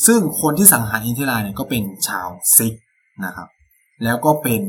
[0.06, 2.74] ซึ่งคนที่สังหารอินทิราเนี่ยก็เป็นชาวซิก
[3.24, 3.48] นะครับ
[4.04, 4.62] แล้วก็เป็น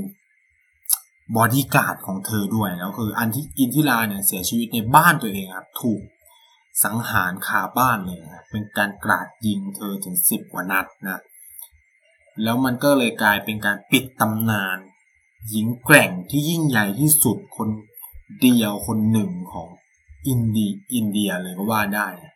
[1.36, 6.02] บอดี้การ์ดของเธอด้วยแล้วคืออันที่อินทิราเนี่ยเสียชีวิตในบ้านตัวเองครับ ถูก
[6.84, 11.22] สังหารคาบ้านเลยนะเป็นการกราดยิงเธอถึงสิบกว่านัดนะ
[12.44, 14.78] แล้วมันก็เลยกลายเป็นการปิดตำนาน
[15.50, 17.70] หญิงแกร่งที่ยิ่งใหญ่ที่สุดคน
[18.42, 19.70] เดียวคนหนึ่งของ
[20.28, 22.34] อินดีอินเดียเลยก็ว่าได้นะ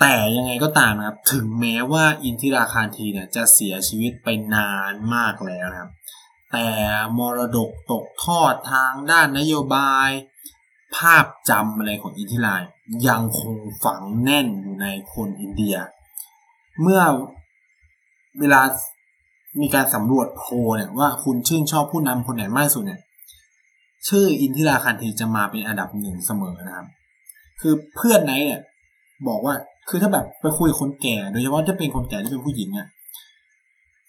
[0.00, 5.92] แต่ยังไงก็ตามนะครับ ถึงแม้ว่าอินทิราคานธีเนี่ยจะเสียชีวิตไปนานมากแล้วนะครับ
[6.52, 6.68] แต่
[7.18, 10.08] มรดกตกทอดทางด้านนโยบาย
[10.96, 12.54] ภาพจำอะไรของอินทิรา
[13.08, 15.76] ยังคงฝังแน่นอยู่ในคนอินเดีย
[16.80, 17.02] เมื่อ
[18.40, 18.60] เวลา
[19.60, 20.44] มีการสำรวจโพ
[20.76, 23.00] เนี่ยว่าคุณชื่นชอบผู้นำคนไหนมากสุดเนี่ย
[24.08, 26.86] ชื่ออินทิราคันทีจะมาเป็นอันดับหนึ่งเสมอนะครับ
[27.60, 28.60] คือเพื่อนไหนเนี่ย
[29.28, 29.54] บอกว่า
[29.88, 32.88] คือถ้าแบบไปคุยกับคนแก่ โดยเฉพาะถ้าเป็นคนแก่ที่เป็นผู้หญิงอะ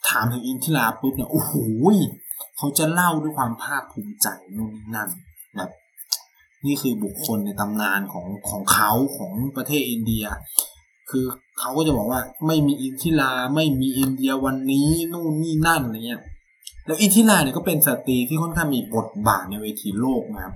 [0.10, 1.54] ถามถึงอินทิราปุ๊บเนี่ยโอ้โห
[2.58, 5.10] เขาจะเล่าด้วยความภาคภูมิใจนู่นนั่น
[5.56, 5.70] แบบ
[6.66, 10.26] นี่คือบุคคลในตำนานของของเขาของประเทศอินเดีย
[11.14, 11.28] คือ
[11.60, 16.22] เขาก็จะบอกว่าไม่มีอินทิราไม่มีอินเดียวันนี้นู่นนี่นั่นอะไรเงี้ย
[16.86, 20.56] แล้วอินทิราเนี่ยก็เป็นสตรีที่ค่อนข้างมีบทบาทในเวทีโลกนะครับ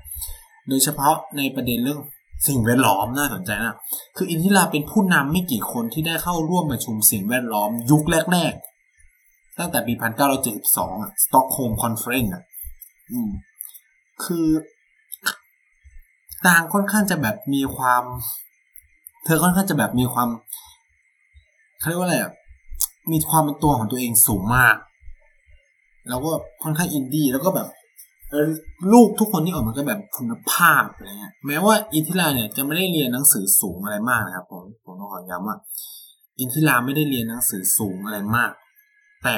[0.70, 2.00] โดยเฉพาะในประเด็นเรื่อง
[2.48, 3.78] สิ่งแวดล้อมน่าสนใจนะ
[4.18, 9.94] คืออินทิราเป็นผู้นำไม่กี่คนที่ได้เข้าร่วมประชุมสิ่งแวดล้อมยุคแรกๆ ตั้งแต่ปี
[10.48, 12.44] 1972อะ Stockholm Conference อะ
[13.12, 13.30] อืม
[14.24, 14.48] คือ
[16.46, 18.04] นางค่อนข้างจะแบบมีความ
[19.26, 20.30] เธอค่อนข้างจะแบบมีความ
[21.80, 22.32] เขาเรียกว่าอะไรอะ
[23.12, 24.76] มีความเป็นตัวของตัวเองสูงมาก
[26.10, 26.32] แล้วก็
[26.64, 27.68] ค่อนข้างอินดี้แล้วก็แบบ
[28.94, 35.58] ลูกทุกคนที่ออกมาก็แบบคุณภาพอะไรเงี้ยแม้ว่าอินทิราเนี่ยจะไม่ได้เรียนหนังสือสูงอะไรมากนะครับผมผมต้องขอย้ำว่า
[36.40, 38.52] อินทิราไม่ได้เรียนหนังสือสูงอะไรมาก
[39.24, 39.38] แต่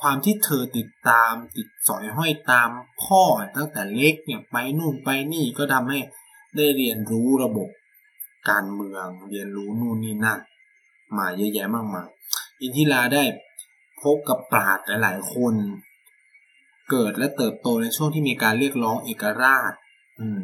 [0.00, 2.70] ความที่เธอติดตามติดสอยห้อยตาม
[3.02, 3.22] พ่อ
[3.56, 5.98] ตั้งแต่เล็กเนี่ยไปนู่นไปนี่ก็ทำให้
[6.56, 7.68] ได้เรียนรู้ระบบ
[8.50, 10.40] การเมืองเรียนรู้นู่นนี่นั่น
[11.18, 12.08] มาเยอะแยะมากมาย
[12.60, 13.24] อินทิราได้
[14.02, 15.54] พบกับปราชญ์หลายๆคน
[16.90, 19.72] เกิดและเติบโตในช่วงที่มีการเรียกร้องเอกราช
[20.20, 20.42] อืม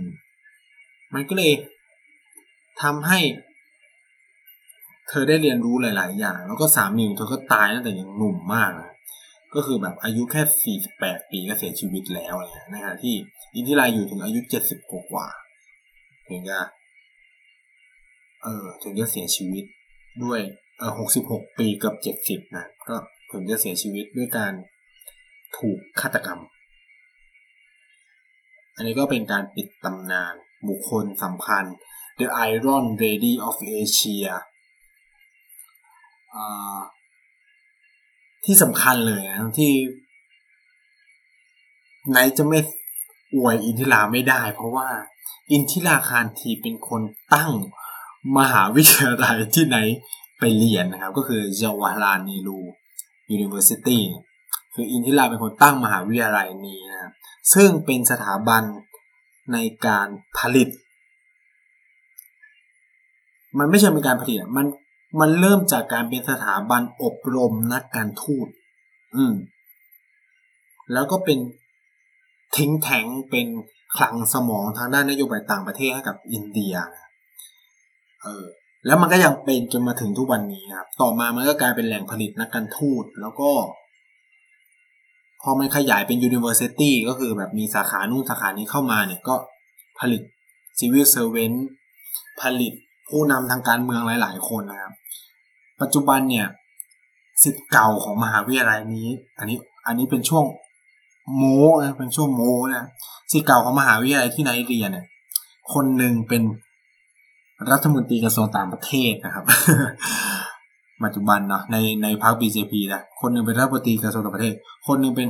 [1.15, 1.53] มันก็เลย
[2.83, 3.21] ทำให้
[5.09, 8.71] เธอได้เรียนรู้หลาย ๆ อย่าง แล้วก็สามีเธอก็ตายตั้งแต่ยังหนุ่มมาก
[9.55, 13.15] ก็คือแบบอายุแค่ 48 ปีก็เสียชีวิตแล้วเนี่ยนะฮะที่
[13.55, 15.29] อินทิราอยู่ถึงอายุ 70 กว่า
[16.29, 16.59] ถึงจะ
[18.43, 19.65] เออ ถึงจะเสียชีวิต
[20.25, 20.41] ด้วย
[20.79, 20.93] เออ
[21.25, 21.95] 66ปีกับ
[22.25, 22.97] 70นะ ก็
[23.31, 24.53] ถึงจะเสียชีวิตด้วยการ
[25.59, 26.41] ถูกฆาตกรรม
[28.77, 30.35] อันนี้ก็เป็นการปิดตำนาน
[30.69, 31.65] บุคคลสำคัญ
[32.19, 34.29] The Iron Lady of Asia
[38.45, 39.73] ที่สำคัญเลยนะที่
[42.11, 42.59] ไหนจะไม่
[43.35, 44.89] อวยอินทิราไม่ได้ เพราะว่า
[45.51, 47.03] อินทิราคานธีเป็นคน
[47.35, 47.51] ตั้ง
[48.39, 49.79] มหาวิทยาลัยที่ไหน
[50.39, 54.03] ไปเรียนนะครับ ก็คือ Jawaharlal Nehru University
[54.75, 57.13] คืออินทิราเป็นคนตั้งมหาวิทยาลัยนี้นะ
[57.55, 58.63] ซึ่งเป็นสถาบัน
[59.53, 59.57] ใน
[59.87, 60.09] การ
[60.39, 60.69] ผลิต
[63.59, 64.67] มันไม่ใช่เป็นการผลิตมัน
[65.21, 68.49] มันเริ่มจากการเป็นสถาบันอบรมนักการทูต
[69.17, 69.35] อืม
[70.93, 71.39] แล้วก็เป็น
[72.57, 73.47] ทิ้งแทงเป็น
[73.97, 76.75] คลังสมองทางด้านนโยบายต่างประเทศให้กับอินเดีย
[78.29, 78.47] เออ
[78.87, 83.51] แล้วมันก็ยังเป็นจนมาถึงทุกวันนี้ครับ ต่อมามันก็กลายเป็นแหล่งผลิตนักการทูตแล้วก็
[85.43, 89.35] พอมันขยายเป็น University ก็คือแบบมีสาขานู่นสาขานี้เข้ามาเนี่ยก็
[90.01, 90.23] ผลิต
[90.79, 91.59] Civil Servant
[92.43, 92.73] ผลิต
[93.09, 94.93] ผู้นำทางการเมืองหลาย ๆ คนนะครับ
[95.81, 96.47] ปัจจุบันเนี่ย
[97.43, 99.09] สิทธิ์เก่าของมหาวิทยาลัยนี้
[99.39, 100.45] อันนี้อันนี้เป็นช่วง
[101.37, 101.45] โม
[101.83, 102.43] นะเป็นช่วงโม
[102.75, 102.87] นะ
[103.33, 105.05] สิทธิ์เก่าของมหาวิทยาลัยที่ไนเรียเนี่ย
[105.73, 106.43] คนหนึ่งเป็น
[107.71, 109.45] รัฐมนตรีกระทรวงต่างประเทศนะครับ
[111.05, 114.55] ปัจจุบันเนาะในในพรรค BJP นะคนหนึ่งเป็นรัฐมนตรีกระทรวงต่างประเทศ
[114.87, 115.29] คนหนึ่งเป็น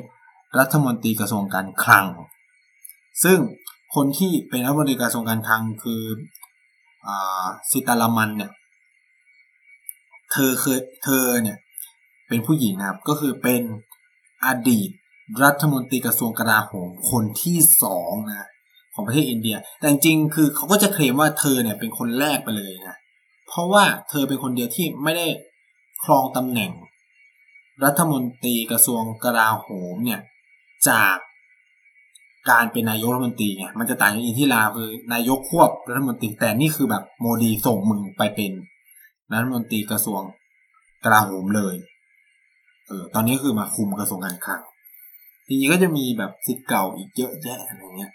[0.58, 2.06] รัฐมนตรีกระทรวงการคลัง
[3.24, 3.38] ซึ่ง
[3.94, 6.02] คนที่เป็นรัฐมนตรีกระทรวงการคลังคือ
[7.06, 8.50] อ่าสิตาลามันเนี่ย
[10.32, 11.58] เธอเคยเธอเนี่ย
[12.28, 13.62] เป็นผู้หญิงนะครับ ก็คือเป็น
[14.46, 14.90] อดีต
[15.44, 18.48] รัฐมนตรีกระทรวงกลาโหมคนที่สองนะ
[18.98, 22.96] ของประเทศอินเดีย แต่จริงๆคือเขาก็จะเคลมว่าเธอเนี่ยเป็นคนแรกไปเลยนะ
[23.48, 25.26] เพราะว่าเธอเป็นคนเดียวที่ไม่ได้
[26.04, 26.72] ครองตำแหน่ง
[27.84, 30.20] รัฐมนตรีกระทรวงกลาโหมเนี่ย
[30.88, 31.16] จาก
[32.50, 38.52] การเป็นนายกรัฐมนตรีไงมันจะต่างจากอินทิราคือนายกควบรัฐมนตรีแต่นี่คือแบบโมดีส่งมึงไปเป็น
[39.32, 40.20] รัฐมนตรีกระทรวง
[41.04, 41.76] กลาโหมเลย
[42.86, 44.62] เออตอนนี้คือมาคุมกระทรวงการคลัง
[45.46, 48.12] ทีนี้ก็จะมีแบบสิทธิ์เก่าอีกเยอะแยะอะไรเงี้ย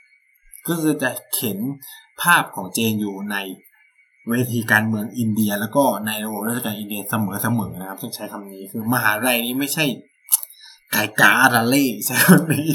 [0.68, 1.60] ก็คือจะเข็น
[2.22, 3.38] ภาพของเจนอยู่ใน
[4.30, 9.86] เวทีการเมืองอินเดีย แล้วก็ในระบบราชการอินเดียเสมอๆนะครับต้องใช้คำนี้คือมหาลัยนี้ไม่ใช่
[10.92, 12.70] ไก่กาอาราเล่ใช่คำนี้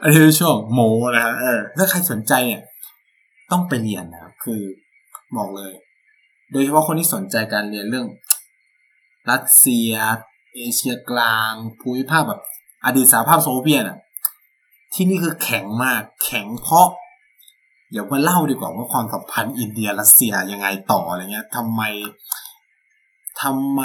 [0.00, 0.80] อันนี้ช่วงโม
[1.14, 1.34] นะฮะ
[1.78, 2.62] ถ้าใครสนใจเนี่ย
[3.50, 4.62] ต้องไปเรียนนะครับ คือ
[5.36, 5.72] บอกเลย
[6.52, 8.06] โดยเฉพาะคนที่สนใจการเรียนเรื่อง
[9.30, 9.92] รัสเซีย
[10.54, 12.40] เอเชียกลาง ภูมิภาคแบบ
[12.84, 13.98] อดีตสหภาพโซเวียตอะ
[14.94, 16.88] ที่นี่คือแข็งมาก แข็งเพราะ
[17.90, 21.82] เดี๋ยวมาเล่าดีกว่าว่าความสัมพันธ์อินเดียรัสเซียยังไงต่ออะไรเงี้ยทำไม
[23.42, 23.82] ทำไม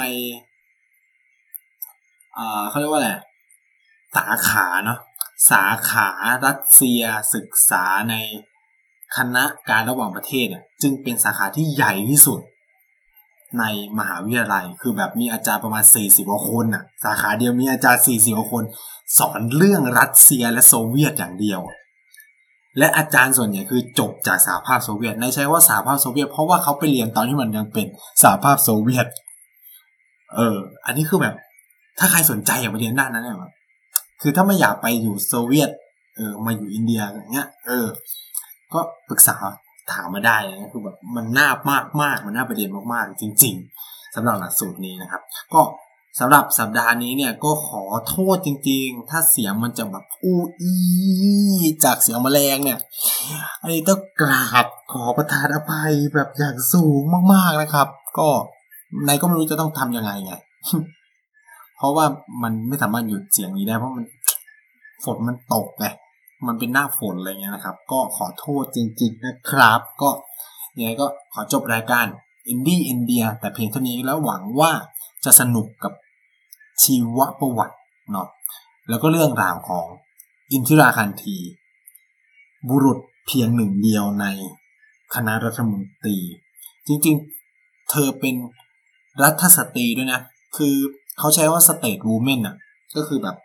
[2.36, 3.12] อ่าเขาเรียกว่าอะไร
[4.16, 4.98] สาขาเนาะ
[5.50, 6.08] สาขา
[6.46, 7.02] รัสเซีย
[7.34, 8.14] ศึกษาใน
[9.16, 12.40] คณะการระหว่างประเทศเนี่ยจึงเป็นสาขาที่ใหญ่ที่สุด
[13.58, 13.64] ใน
[13.98, 18.64] มหาวิทยาลัยคือแบบมีอาจารย์ประมาณ 40กว่าคนน่ะ สาขาเดียวมีอาจารย์ 40กว่าคน
[19.18, 21.60] สอนเรื่องรัสเซียและโซเวียตอย่างเดียว
[22.78, 27.86] และอาจารย์ส่วนใหญ่คือจบจากสหภาพโซเวียตในใช้ว่าสหภาพโซเวียตเพราะว่าเขาไปเรียนตอนที่มันยังเป็น
[28.22, 29.06] สหภาพโซเวียต
[30.34, 30.56] เออ
[30.86, 31.34] อันนี้คือแบบ
[31.98, 33.36] ถ้าใครสนใจอยากไปเรียนด้านนั้นเนี่ย
[34.22, 35.70] คือถ้าไม่อยากไปอยู่โซเวียต
[36.16, 37.86] เออ มาอยู่อินเดียอย่างเงี้ย เออ
[38.74, 39.36] ก็ปรึกษา
[39.92, 43.54] ถามมาได้นะคือแบบมันน่ามากมากมันน่าไปเรียนมากๆ จริง
[43.84, 45.22] ๆสำหรับหลักสูตรนี้นะครับ
[45.54, 45.60] ก็
[46.18, 50.74] สำหรับสัปดาห์นี้เนี่ยก็ขอโทษจริงๆ ถ้าเสียงมันจะแบบอู้อี
[51.84, 52.78] จากเสียงแมลงเนี่ย
[53.60, 57.02] อันนี้ต้องกราบขอประทานอภัยแบบอย่างสูง
[57.32, 57.88] มากๆนะครับ
[58.18, 58.28] ก็
[59.04, 60.32] ในก็ไม่รู้จะต้องทำยังไงไง
[61.76, 62.06] เพราะว่า
[62.42, 64.04] มันไม่สามารถหยุดเสียงนี้ได้เพราะมัน
[65.04, 65.86] ฝนมันตกไง
[66.46, 70.10] มันเป็นหน้าฝนอะไรเงี้ยนะครับ ก็ขอโทษจริง ๆนะครับ ก็
[70.78, 72.06] ยังไงก็ขอจบรายการ
[72.48, 74.72] อินดี้อินเดียแต่เพียงเท่านี้แล้วหวังว่า
[75.24, 75.92] จะสนุกกับ
[76.82, 77.76] ชีวประวัติ
[78.10, 78.28] เนาะ
[78.88, 79.86] แล้วก็เรื่องราวของ
[80.52, 81.36] อินทิราคานธี
[82.68, 84.26] บุรุษเพียงหนึ่งเดียวใน
[85.14, 86.16] คณะรัฐมนตรี
[86.86, 88.34] จริงๆ เธอเป็น
[89.22, 90.20] รัฐสตรีด้วยนะ
[90.56, 90.74] คือ
[91.18, 92.56] เขาใช้ว่า stateswoman อะ
[92.96, 93.36] ก็คือแบบ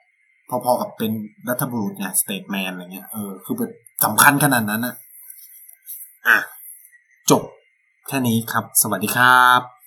[0.49, 1.11] พอๆกับเป็น
[1.49, 3.69] รัฐบุรุษเนี่ย statesman อะไรเงี้ยเออคือเป็น
[4.03, 4.95] สำคัญขนาดนั้นอะ
[6.27, 6.37] อะ
[7.29, 7.43] จบ
[8.07, 9.78] แค่นี้ครับ สวัสดีครับ